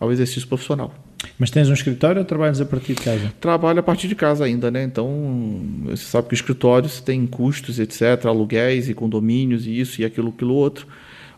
[0.00, 0.92] ao exercício profissional.
[1.38, 3.32] Mas tens um escritório ou trabalhas a partir de casa?
[3.40, 4.82] Trabalho a partir de casa ainda, né?
[4.82, 10.04] Então, você sabe que o escritório tem custos, etc., aluguéis e condomínios e isso e
[10.04, 10.86] aquilo, aquilo outro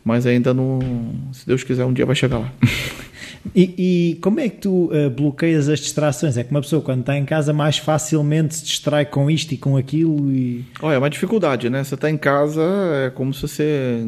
[0.04, 0.78] mas ainda não.
[1.32, 2.52] Se Deus quiser, um dia vai chegar lá.
[3.54, 3.74] E,
[4.12, 6.36] e, como é que tu uh, bloqueias as distrações?
[6.36, 9.56] É que uma pessoa, quando está em casa, mais facilmente se distrai com isto e
[9.56, 10.30] com aquilo?
[10.30, 10.64] E...
[10.80, 11.82] Olha, é uma dificuldade, né?
[11.82, 12.62] Você está em casa,
[13.06, 14.04] é como se você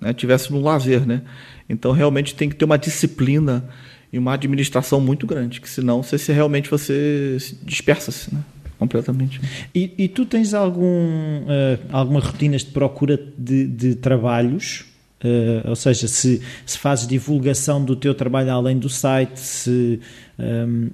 [0.00, 1.22] né, tivesse no lazer, né?
[1.68, 3.68] Então, realmente tem que ter uma disciplina
[4.12, 8.40] e uma administração muito grande, que senão você, se realmente você dispersa-se, né?
[8.78, 9.40] completamente.
[9.74, 14.84] E, e, tu tens algum, uh, alguma rotinas de procura de, de trabalhos
[15.24, 19.98] Uh, ou seja, se, se fazes divulgação do teu trabalho além do site, se,
[20.38, 20.90] um, ehm,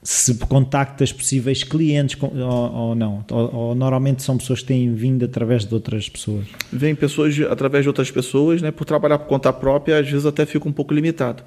[0.00, 2.30] se contactas possíveis clientes ou,
[2.72, 6.46] ou não, ou, ou, normalmente são pessoas que têm vindo através de outras pessoas.
[6.72, 8.70] Vêm pessoas através de outras pessoas, né?
[8.70, 11.42] por trabalhar por conta própria, às vezes até fica um pouco limitado.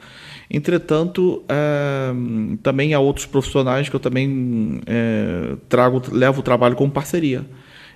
[0.52, 2.12] Entretanto, é,
[2.62, 7.46] também há outros profissionais que eu também é, trago, levo o trabalho como parceria.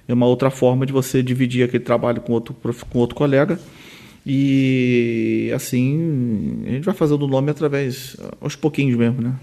[0.07, 2.55] É uma outra forma de você dividir aquele trabalho com outro,
[2.89, 3.59] com outro colega
[4.25, 9.35] e assim, a gente vai fazendo o nome através, aos pouquinhos mesmo, né?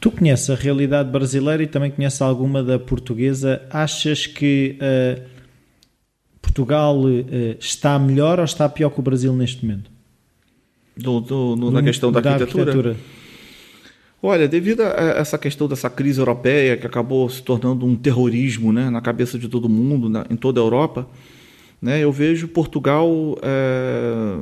[0.00, 3.62] Tu conheces a realidade brasileira e também conheces alguma da portuguesa.
[3.70, 5.22] Achas que uh,
[6.40, 7.24] Portugal uh,
[7.58, 9.90] está melhor ou está pior que o Brasil neste momento?
[10.96, 12.70] Do, do, do, na questão da, da arquitetura?
[12.70, 12.96] arquitetura?
[14.22, 18.88] Olha, devido a essa questão dessa crise europeia que acabou se tornando um terrorismo né,
[18.88, 21.06] na cabeça de todo mundo, na, em toda a Europa,
[21.84, 22.02] né?
[22.02, 24.38] Eu vejo Portugal, é,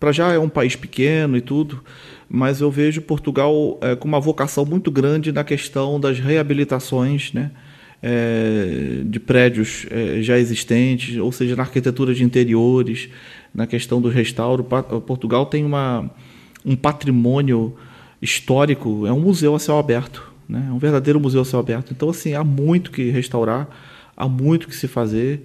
[0.00, 1.84] para já é um país pequeno e tudo,
[2.26, 7.50] mas eu vejo Portugal é, com uma vocação muito grande na questão das reabilitações, né?
[8.02, 13.10] É, de prédios é, já existentes, ou seja, na arquitetura de interiores,
[13.54, 14.64] na questão do restauro.
[14.64, 16.10] Portugal tem uma,
[16.64, 17.76] um patrimônio
[18.22, 20.68] histórico, é um museu a céu aberto, né?
[20.70, 21.92] é um verdadeiro museu a céu aberto.
[21.92, 23.68] Então, assim, há muito que restaurar,
[24.16, 25.44] há muito que se fazer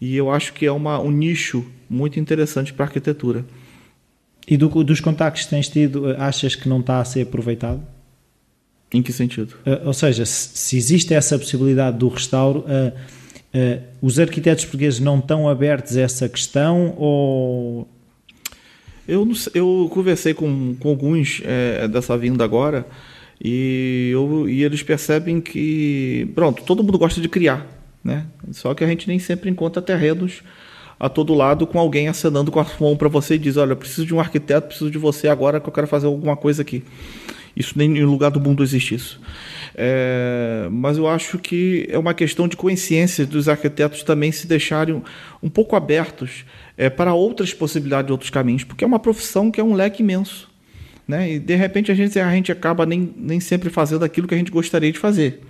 [0.00, 3.44] e eu acho que é uma, um nicho muito interessante para a arquitetura.
[4.46, 7.82] E do, dos contactos que tens tido, achas que não está a ser aproveitado?
[8.92, 9.54] Em que sentido?
[9.66, 15.00] Uh, ou seja, se, se, existe essa possibilidade do restauro, uh, uh, os arquitetos portugueses
[15.00, 17.88] não estão abertos a essa questão ou
[19.08, 22.86] Eu, eu conversei com, com alguns é, dessa vinda agora
[23.42, 27.66] e, eu, e eles percebem que, pronto, todo mundo gosta de criar,
[28.06, 28.24] né?
[28.52, 30.42] Só que a gente nem sempre encontra terrenos
[30.98, 33.76] a todo lado com alguém acenando com a mão para você e diz: Olha, eu
[33.76, 36.84] preciso de um arquiteto, preciso de você agora que eu quero fazer alguma coisa aqui.
[37.56, 39.20] Isso nem em lugar do mundo existe isso.
[39.74, 45.02] É, mas eu acho que é uma questão de consciência dos arquitetos também se deixarem
[45.42, 46.44] um pouco abertos
[46.76, 50.48] é, para outras possibilidades, outros caminhos, porque é uma profissão que é um leque imenso.
[51.08, 51.32] Né?
[51.32, 54.38] E de repente a gente, a gente acaba nem, nem sempre fazendo aquilo que a
[54.38, 55.40] gente gostaria de fazer.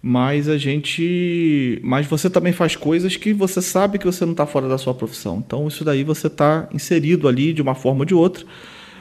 [0.00, 1.80] Mas a gente.
[1.82, 4.94] Mas você também faz coisas que você sabe que você não está fora da sua
[4.94, 5.42] profissão.
[5.44, 8.44] Então isso daí você está inserido ali de uma forma ou de outra.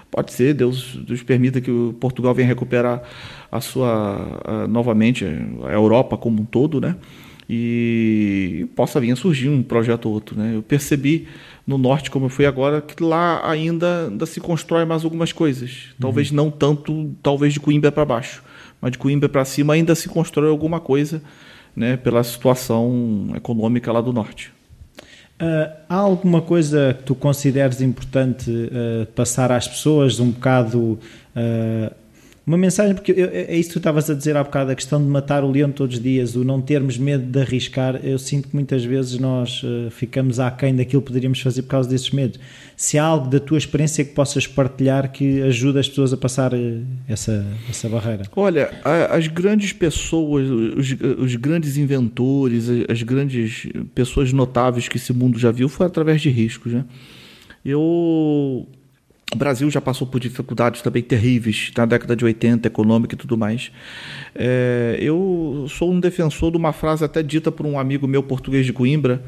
[0.10, 3.04] Pode ser, Deus, Deus permita que o Portugal venha recuperar
[3.52, 6.96] a sua a, novamente a Europa como um todo, né?
[7.50, 10.54] E possa vir a surgir um projeto ou outro, né?
[10.56, 11.28] Eu percebi
[11.66, 15.90] no norte como eu fui agora que lá ainda, ainda se constrói mais algumas coisas.
[16.00, 16.38] Talvez uhum.
[16.38, 18.42] não tanto, talvez de Coimbra para baixo,
[18.82, 21.22] mas de Coimbra para cima ainda se constrói alguma coisa,
[21.76, 21.98] né?
[21.98, 24.52] Pela situação econômica lá do norte.
[25.40, 30.80] Uh, há alguma coisa que tu consideres importante uh, passar às pessoas, um bocado
[31.36, 31.96] uh,
[32.48, 34.76] uma mensagem, porque eu, é, é isso que tu estavas a dizer há bocado, a
[34.76, 38.00] questão de matar o leão todos os dias, o não termos medo de arriscar.
[38.02, 41.90] Eu sinto que muitas vezes nós uh, ficamos aquém daquilo que poderíamos fazer por causa
[41.90, 42.40] desses medos.
[42.78, 46.54] Se há algo da tua experiência que possas partilhar que ajuda as pessoas a passar
[46.54, 48.24] uh, essa, essa barreira?
[48.34, 48.72] Olha,
[49.10, 55.52] as grandes pessoas, os, os grandes inventores, as grandes pessoas notáveis que esse mundo já
[55.52, 56.86] viu foi através de riscos, né?
[57.66, 58.66] Eu
[59.34, 63.38] o Brasil já passou por dificuldades também terríveis na década de 80, econômica e tudo
[63.38, 63.72] mais.
[64.34, 68.66] É, eu sou um defensor de uma frase até dita por um amigo meu português
[68.66, 69.22] de Coimbra,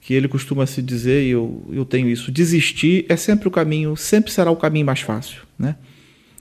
[0.00, 3.96] que ele costuma se dizer, e eu, eu tenho isso: desistir é sempre o caminho,
[3.96, 5.42] sempre será o caminho mais fácil.
[5.56, 5.76] Né?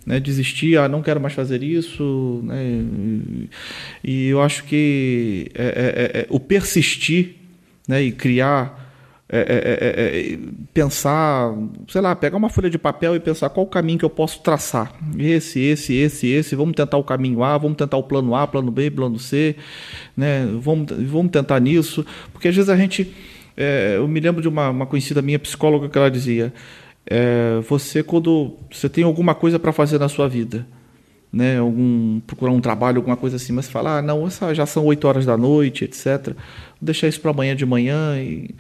[0.05, 2.41] Né, desistir, ah, não quero mais fazer isso.
[2.43, 3.47] Né,
[4.03, 7.35] e eu acho que é, é, é, é o persistir
[7.87, 8.84] né, e criar
[9.27, 10.39] é é, é, é, é,
[10.71, 11.51] pensar,
[11.87, 14.39] sei lá, pegar uma folha de papel e pensar qual o caminho que eu posso
[14.41, 14.93] traçar.
[15.17, 16.55] Esse, esse, esse, esse.
[16.55, 19.55] Vamos tentar o caminho A, vamos tentar o plano A, plano B, plano C,
[20.15, 20.45] né?
[20.59, 23.15] Vamos, vamos tentar nisso, porque às vezes a gente,
[23.57, 26.53] é, eu me lembro de uma, uma conhecida minha psicóloga que ela dizia,
[27.67, 30.67] você quando você tem alguma coisa para fazer na sua vida,
[31.33, 35.07] né, algum procurar um trabalho, alguma coisa assim, mas falar, ah, não, já são 8
[35.07, 36.27] horas da noite, etc.
[36.27, 36.35] Vou
[36.81, 38.55] deixar isso para amanhã de manhã e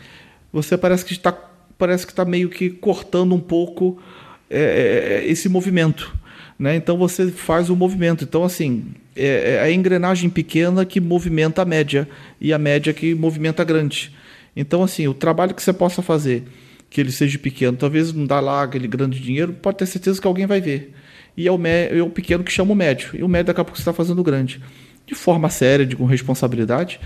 [0.55, 1.33] você parece que está
[1.77, 4.01] parece que está meio que cortando um pouco
[4.49, 6.15] é, é, é, esse movimento.
[6.57, 6.77] Né?
[6.77, 8.23] Então você faz o movimento.
[8.23, 12.07] Então, assim, é, é a engrenagem pequena que movimenta a média
[12.39, 14.15] e a média que movimenta a grande.
[14.55, 16.43] Então, assim, o trabalho que você possa fazer,
[16.89, 20.27] que ele seja pequeno, talvez não dá lá aquele grande dinheiro, pode ter certeza que
[20.27, 20.93] alguém vai ver.
[21.35, 23.09] E é o, é o pequeno que chama o médio.
[23.13, 24.61] E o médio daqui a pouco você está fazendo grande.
[25.05, 26.97] De forma séria, de, com responsabilidade,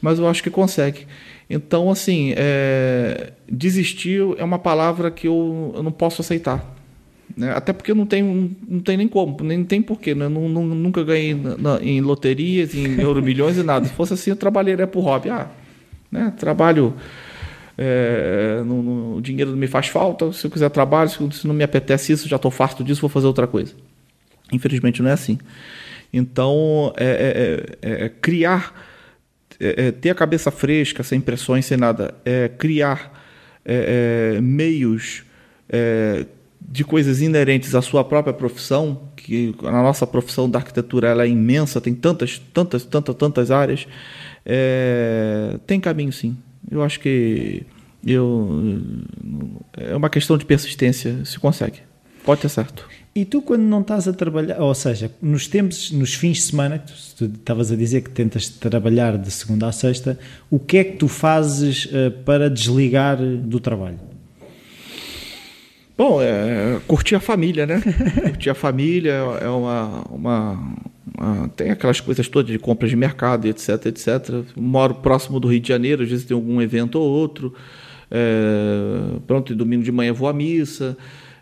[0.00, 1.06] mas eu acho que consegue.
[1.48, 6.74] Então, assim, é, desistir é uma palavra que eu, eu não posso aceitar.
[7.36, 7.52] Né?
[7.52, 10.14] Até porque não tem, não tem nem como, nem tem porquê.
[10.14, 10.28] Né?
[10.28, 13.86] Não, não, nunca ganhei na, na, em loterias, em euromilhões e nada.
[13.86, 15.30] Se fosse assim, eu trabalharia por hobby.
[15.30, 15.50] Ah,
[16.10, 16.32] né?
[16.38, 16.94] trabalho.
[17.76, 20.32] É, no, no, o dinheiro não me faz falta.
[20.32, 23.10] Se eu quiser trabalho, se, se não me apetece isso, já estou farto disso, vou
[23.10, 23.74] fazer outra coisa.
[24.52, 25.38] Infelizmente não é assim.
[26.12, 28.72] Então, é, é, é, é criar
[29.60, 33.22] é, é, ter a cabeça fresca, sem pressões, sem nada, é criar
[33.64, 35.24] é, é meios
[35.68, 36.26] é,
[36.60, 41.28] de coisas inerentes à sua própria profissão, que a nossa profissão da arquitetura ela é
[41.28, 43.86] imensa, tem tantas, tantas, tantas, tantas áreas,
[45.66, 46.36] tem caminho sim.
[46.70, 47.64] Eu acho que
[48.06, 48.62] eu,
[49.76, 51.80] é uma questão de persistência, se consegue.
[52.24, 52.88] Pode ter certo.
[53.14, 56.80] E tu, quando não estás a trabalhar, ou seja, nos tempos, nos fins de semana,
[56.80, 60.18] que tu estavas a dizer que tentas trabalhar de segunda a sexta,
[60.50, 64.00] o que é que tu fazes uh, para desligar do trabalho?
[65.96, 67.80] Bom, é, curtir a família, né?
[68.20, 70.76] curtir a família é uma, uma,
[71.16, 74.42] uma, Tem aquelas coisas todas de compras de mercado, etc, etc.
[74.56, 77.54] Moro próximo do Rio de Janeiro, às vezes tem algum evento ou outro.
[78.10, 80.96] É, pronto, e domingo de manhã vou à missa.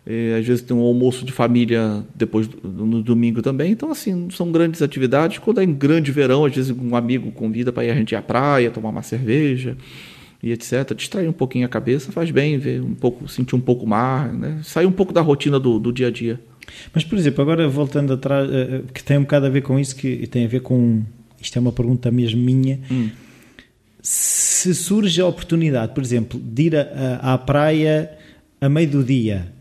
[0.05, 3.71] É, às vezes tem um almoço de família depois no domingo também.
[3.71, 5.37] Então, assim, são grandes atividades.
[5.37, 8.15] Quando é em grande verão, às vezes um amigo convida para ir a gente ir
[8.17, 9.77] à praia, tomar uma cerveja
[10.41, 10.93] e etc.
[10.93, 14.59] Distrair um pouquinho a cabeça faz bem, ver um pouco, sentir um pouco mar, né?
[14.61, 16.39] sair um pouco da rotina do, do dia a dia.
[16.93, 19.79] Mas, por exemplo, agora voltando atrás, eh, eh, que tem um bocado a ver com
[19.79, 21.01] isso, que tem a ver com.
[21.41, 22.79] Isto é uma pergunta mesmo minha.
[22.89, 23.09] Hum.
[24.01, 28.11] Se surge a oportunidade, por exemplo, de ir a, a, à praia
[28.59, 29.52] a meio do dia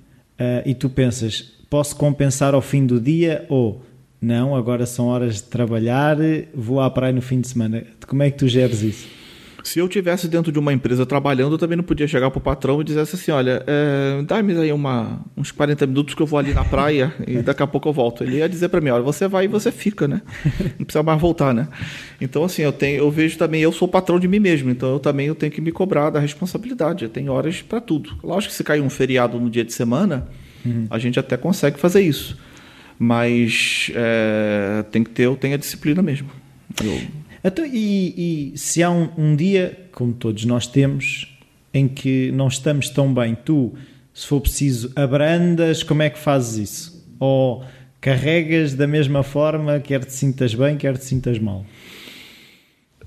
[0.42, 1.40] uh, e tu pensas,
[1.70, 3.82] posso compensar ao fim do dia ou
[4.20, 6.16] não, agora são horas de trabalhar,
[6.54, 7.84] vou à praia no fim de semana.
[8.06, 9.21] Como é que tu geres isso?
[9.62, 12.40] Se eu tivesse dentro de uma empresa trabalhando, eu também não podia chegar para o
[12.40, 16.38] patrão e dizer assim: olha, é, dá-me aí uma, uns 40 minutos que eu vou
[16.38, 18.24] ali na praia e daqui a pouco eu volto.
[18.24, 20.22] Ele ia dizer para mim: olha, você vai e você fica, né?
[20.78, 21.68] Não precisa mais voltar, né?
[22.20, 24.98] Então, assim, eu, tenho, eu vejo também, eu sou patrão de mim mesmo, então eu
[24.98, 27.04] também eu tenho que me cobrar da responsabilidade.
[27.04, 28.16] Eu tenho horas para tudo.
[28.22, 30.26] Lógico que se cair um feriado no dia de semana,
[30.64, 30.86] uhum.
[30.90, 32.36] a gente até consegue fazer isso.
[32.98, 36.28] Mas é, tem que ter, eu tenho a disciplina mesmo.
[36.82, 37.21] Eu...
[37.44, 41.36] Então, e, e, se há um, um, dia, como todos nós temos,
[41.74, 43.72] em que não estamos tão bem, tu,
[44.14, 47.06] se for preciso, abrandas, como é que fazes isso?
[47.18, 47.64] Ou
[48.00, 51.64] carregas da mesma forma, quer te sintas bem, quer te sintas mal?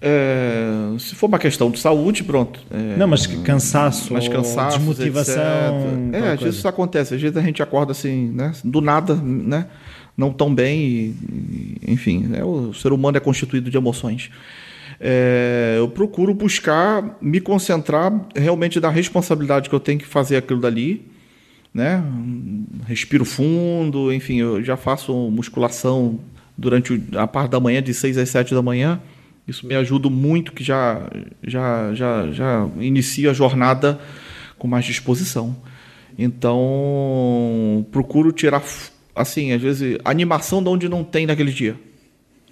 [0.02, 2.60] É, se for uma questão de saúde, pronto.
[2.70, 5.44] É, não, mas cansaço, mas cansaço desmotivação.
[6.10, 6.24] Etc.
[6.24, 7.16] É, às vezes isso acontece.
[7.16, 9.68] Às vezes a gente acorda assim, né, do nada, né?
[10.18, 14.30] Não tão bem, e, enfim, né, o ser humano é constituído de emoções.
[15.00, 20.62] É, eu procuro buscar me concentrar realmente da responsabilidade que eu tenho que fazer aquilo
[20.62, 21.06] dali,
[21.74, 22.02] né?
[22.88, 26.20] Respiro fundo, enfim, eu já faço musculação
[26.58, 29.02] durante a parte da manhã, de 6 às 7 da manhã.
[29.46, 31.08] Isso me ajuda muito, que já,
[31.44, 34.00] já, já, já inicio a jornada
[34.58, 35.56] com mais disposição.
[36.18, 38.64] Então, procuro tirar
[39.16, 41.76] assim, às vezes, animação de onde não tem naquele dia.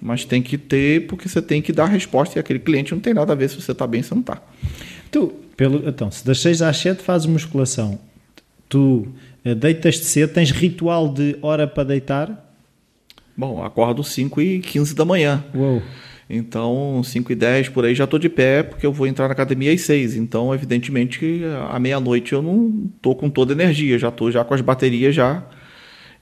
[0.02, 3.02] Mas tem que ter, porque você tem que dar a resposta e aquele cliente não
[3.02, 4.42] tem nada a ver se você está bem ou se não está.
[5.12, 8.00] Tu, pelo, então, se das 6 às 7 fazes musculação,
[8.68, 9.08] tu
[9.46, 12.52] eh, deitas-te cedo, tens ritual de hora para deitar?
[13.36, 15.44] Bom, acordo 5 e 15 da manhã.
[15.54, 15.82] Uou.
[16.30, 19.34] Então, 5 e 10 por aí já estou de pé, porque eu vou entrar na
[19.34, 20.16] academia às 6.
[20.16, 24.54] Então, evidentemente à meia-noite eu não estou com toda a energia, já estou já com
[24.54, 25.44] as baterias já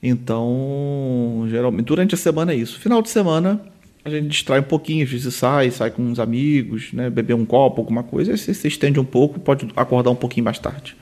[0.02, 2.78] então, geralmente, durante a semana é isso.
[2.80, 3.60] Final de semana,
[4.04, 7.44] a gente distrai um pouquinho, às vezes sai, sai com uns amigos, né, beber um
[7.44, 10.96] copo, alguma coisa, aí você se estende um pouco, pode acordar um pouquinho mais tarde.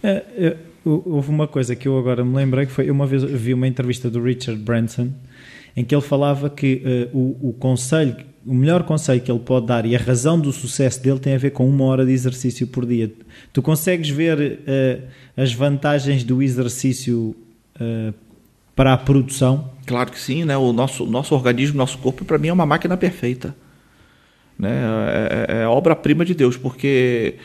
[0.00, 3.52] É, é, houve uma coisa que eu agora me lembrei, que foi, uma vez vi
[3.52, 5.10] uma entrevista do Richard Branson,
[5.76, 6.82] em que ele falava que
[7.12, 8.16] uh, o, o conselho,
[8.46, 11.38] o melhor conselho que ele pode dar e a razão do sucesso dele tem a
[11.38, 13.12] ver com uma hora de exercício por dia.
[13.52, 15.02] Tu consegues ver uh,
[15.36, 17.34] as vantagens do exercício
[17.78, 18.14] uh,
[18.76, 19.70] para a produção?
[19.86, 20.56] Claro que sim, né?
[20.56, 23.56] O nosso, nosso organismo, nosso corpo, para mim é uma máquina perfeita.
[24.58, 24.70] Né?
[24.70, 27.36] É, é, é obra-prima de Deus, porque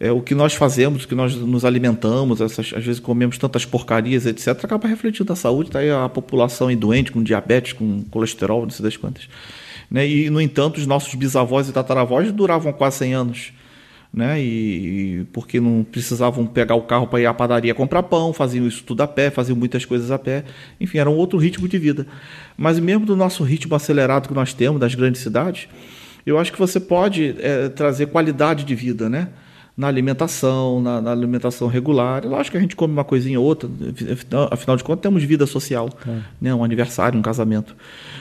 [0.00, 3.64] é, o que nós fazemos, o que nós nos alimentamos, essas, às vezes comemos tantas
[3.64, 5.68] porcarias, etc., acaba refletindo na saúde.
[5.68, 9.28] Está aí a população doente, com diabetes, com colesterol, não sei das quantas.
[9.88, 10.08] Né?
[10.08, 13.52] E, no entanto, os nossos bisavós e tataravós duravam quase 100 anos
[14.12, 14.40] né?
[14.40, 18.82] E, porque não precisavam pegar o carro para ir à padaria comprar pão, faziam isso
[18.84, 20.44] tudo a pé, faziam muitas coisas a pé.
[20.80, 22.06] Enfim, era um outro ritmo de vida.
[22.56, 25.68] Mas mesmo do nosso ritmo acelerado que nós temos das grandes cidades,
[26.26, 29.28] eu acho que você pode é, trazer qualidade de vida, né?
[29.80, 32.24] Na alimentação, na, na alimentação regular.
[32.24, 33.68] Eu acho que a gente come uma coisinha ou outra,
[34.50, 36.18] afinal de contas, temos vida social, é.
[36.40, 36.54] né?
[36.54, 37.74] Um aniversário, um casamento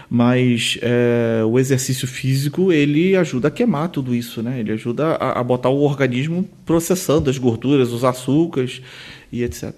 [0.10, 4.60] mas é, o exercício físico ele ajuda a queimar tudo isso, né?
[4.60, 8.82] Ele ajuda a, a, botar o organismo processando as gorduras, os açúcares
[9.32, 9.72] e etc.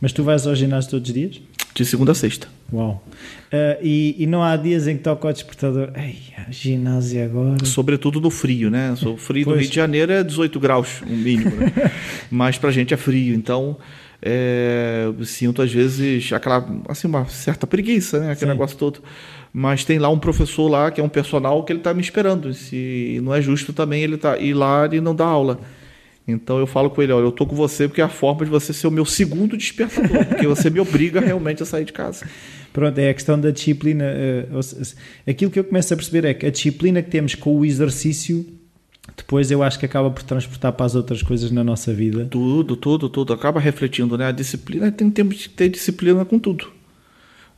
[0.00, 1.40] Mas tu vais ao ginásio todos os dias?
[1.74, 2.48] De segunda a sexta.
[2.72, 3.02] Uau!
[3.52, 5.90] Uh, e, e, não há dias em que toca o despertador.
[5.94, 6.18] Ei,
[6.50, 7.64] ginásio agora.
[7.64, 8.94] Sobretudo no frio, né?
[9.04, 11.54] O frio do Rio de Janeiro é 18 graus, o mínimo.
[11.56, 11.72] Né?
[12.30, 13.34] Mas pra gente é frio.
[13.34, 13.76] Então,
[14.20, 18.32] é, eu sinto às vezes aquela, assim, uma certa preguiça, né?
[18.32, 18.56] Aquele Sim.
[18.56, 19.02] negócio todo
[19.52, 22.54] mas tem lá um professor lá que é um personal que ele está me esperando.
[22.54, 25.60] Se não é justo também ele tá ir lá e não dar aula.
[26.26, 28.50] Então eu falo com ele, olha, eu tô com você porque é a forma de
[28.50, 32.26] você ser o meu segundo despertador, porque você me obriga realmente a sair de casa.
[32.72, 34.04] Pronto, é a questão da disciplina.
[34.04, 34.46] Eh,
[35.26, 38.46] aquilo que eu começo a perceber é que a disciplina que temos com o exercício,
[39.16, 42.26] depois eu acho que acaba por transportar para as outras coisas na nossa vida.
[42.30, 43.32] Tudo, tudo, tudo.
[43.32, 44.26] Acaba refletindo, né?
[44.26, 46.68] A disciplina tem, temos que ter disciplina com tudo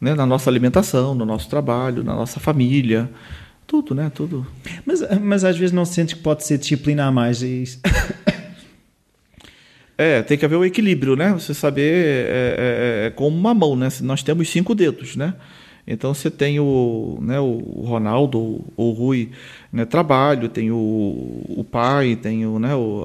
[0.05, 3.11] né, na nossa alimentação, no nosso trabalho, na nossa família,
[3.67, 4.13] tudo, né?
[4.15, 4.47] Tudo.
[4.85, 7.81] Mas, mas às vezes não sentes que pode ser disciplina a mais isso.
[9.97, 11.33] É, tem que haver o equilíbrio, né?
[11.33, 13.89] Você saber é, é, é, é como uma mão, né?
[14.03, 15.35] Nós temos cinco dedos, né?
[15.87, 19.31] Então você tem o, né, o Ronaldo, o Rui,
[19.71, 23.05] né, trabalho, tem o, o pai, tem o, né, o,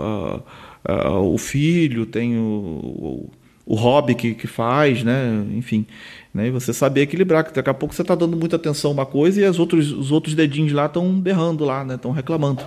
[0.86, 3.30] a, a, o filho, tem o, o,
[3.66, 5.46] o hobby que, que faz, né?
[5.56, 5.86] Enfim.
[6.34, 6.48] Né?
[6.48, 9.06] E você saber equilibrar, que daqui a pouco você está dando muita atenção a uma
[9.06, 12.18] coisa e as outros, os outros dedinhos lá estão berrando lá, estão né?
[12.18, 12.64] reclamando.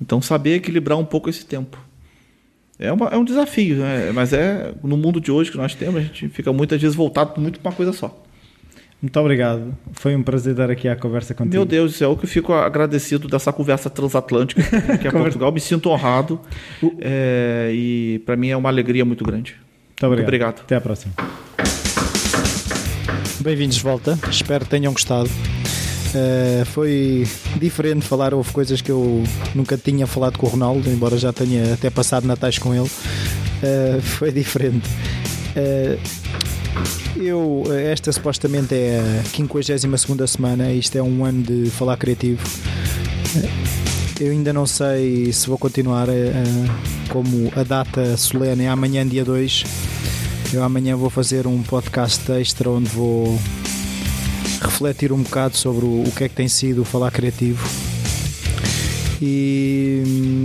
[0.00, 1.85] Então saber equilibrar um pouco esse tempo.
[2.78, 4.10] É, uma, é um desafio, né?
[4.12, 7.40] mas é no mundo de hoje que nós temos, a gente fica muitas vezes voltado
[7.40, 8.22] muito para uma coisa só.
[9.00, 9.76] Muito obrigado.
[9.92, 11.54] Foi um prazer dar aqui a conversa contigo.
[11.54, 14.62] Meu Deus do céu, que eu fico agradecido dessa conversa transatlântica
[14.98, 15.52] que é Portugal.
[15.52, 16.40] Me sinto honrado
[17.00, 19.54] é, e para mim é uma alegria muito grande.
[19.54, 20.16] Muito obrigado.
[20.16, 20.60] muito obrigado.
[20.60, 21.12] Até a próxima.
[23.40, 24.18] Bem-vindos de volta.
[24.30, 25.28] Espero que tenham gostado.
[26.16, 27.28] Uh, foi
[27.60, 29.22] diferente falar, houve coisas que eu
[29.54, 32.86] nunca tinha falado com o Ronaldo, embora já tenha até passado natais com ele.
[32.88, 34.88] Uh, foi diferente.
[35.54, 35.98] Uh,
[37.20, 42.42] eu, esta supostamente é a 52 semana, isto é um ano de falar criativo.
[44.18, 46.08] Eu ainda não sei se vou continuar
[47.10, 49.64] como a data solene é amanhã, dia 2.
[50.54, 53.38] Eu amanhã vou fazer um podcast extra onde vou
[54.60, 57.66] refletir um bocado sobre o, o que é que tem sido o falar criativo
[59.20, 60.02] e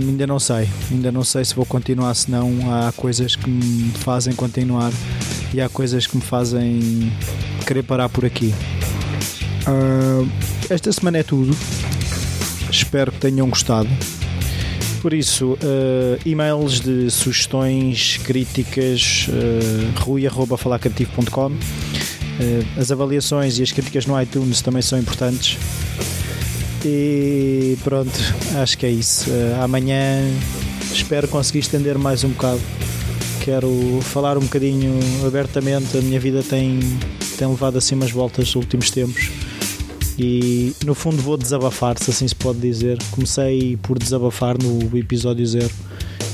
[0.08, 3.90] ainda não sei, ainda não sei se vou continuar, se não há coisas que me
[3.90, 4.90] fazem continuar
[5.52, 7.12] e há coisas que me fazem
[7.66, 8.54] querer parar por aqui.
[9.66, 10.28] Uh,
[10.70, 11.54] esta semana é tudo.
[12.70, 13.88] Espero que tenham gostado.
[15.02, 21.52] Por isso, uh, e-mails de sugestões, críticas, uh, rui.falarcreativo.com uh,
[22.78, 25.58] As avaliações e as críticas no iTunes também são importantes.
[26.84, 28.10] E pronto,
[28.60, 29.30] acho que é isso.
[29.30, 30.20] Uh, amanhã
[30.92, 32.60] espero conseguir estender mais um bocado.
[33.44, 35.96] Quero falar um bocadinho abertamente.
[35.96, 36.80] A minha vida tem,
[37.38, 39.30] tem levado assim umas voltas nos últimos tempos.
[40.18, 42.98] E no fundo vou desabafar, se assim se pode dizer.
[43.12, 45.70] Comecei por desabafar no episódio zero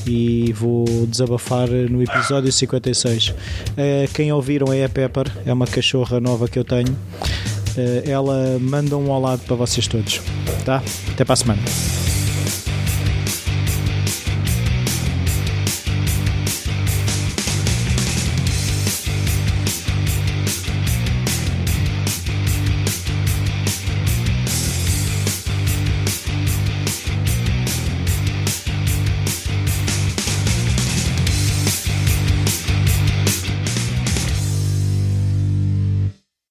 [0.08, 3.28] e vou desabafar no episódio 56.
[3.28, 3.34] Uh,
[3.76, 6.92] eh, quem ouviram é a Pepper, é uma cachorra nova que eu tenho.
[6.92, 10.20] Uh, ela manda um lado para vocês todos.
[10.64, 10.82] Tá?
[11.12, 11.97] Até para a semana.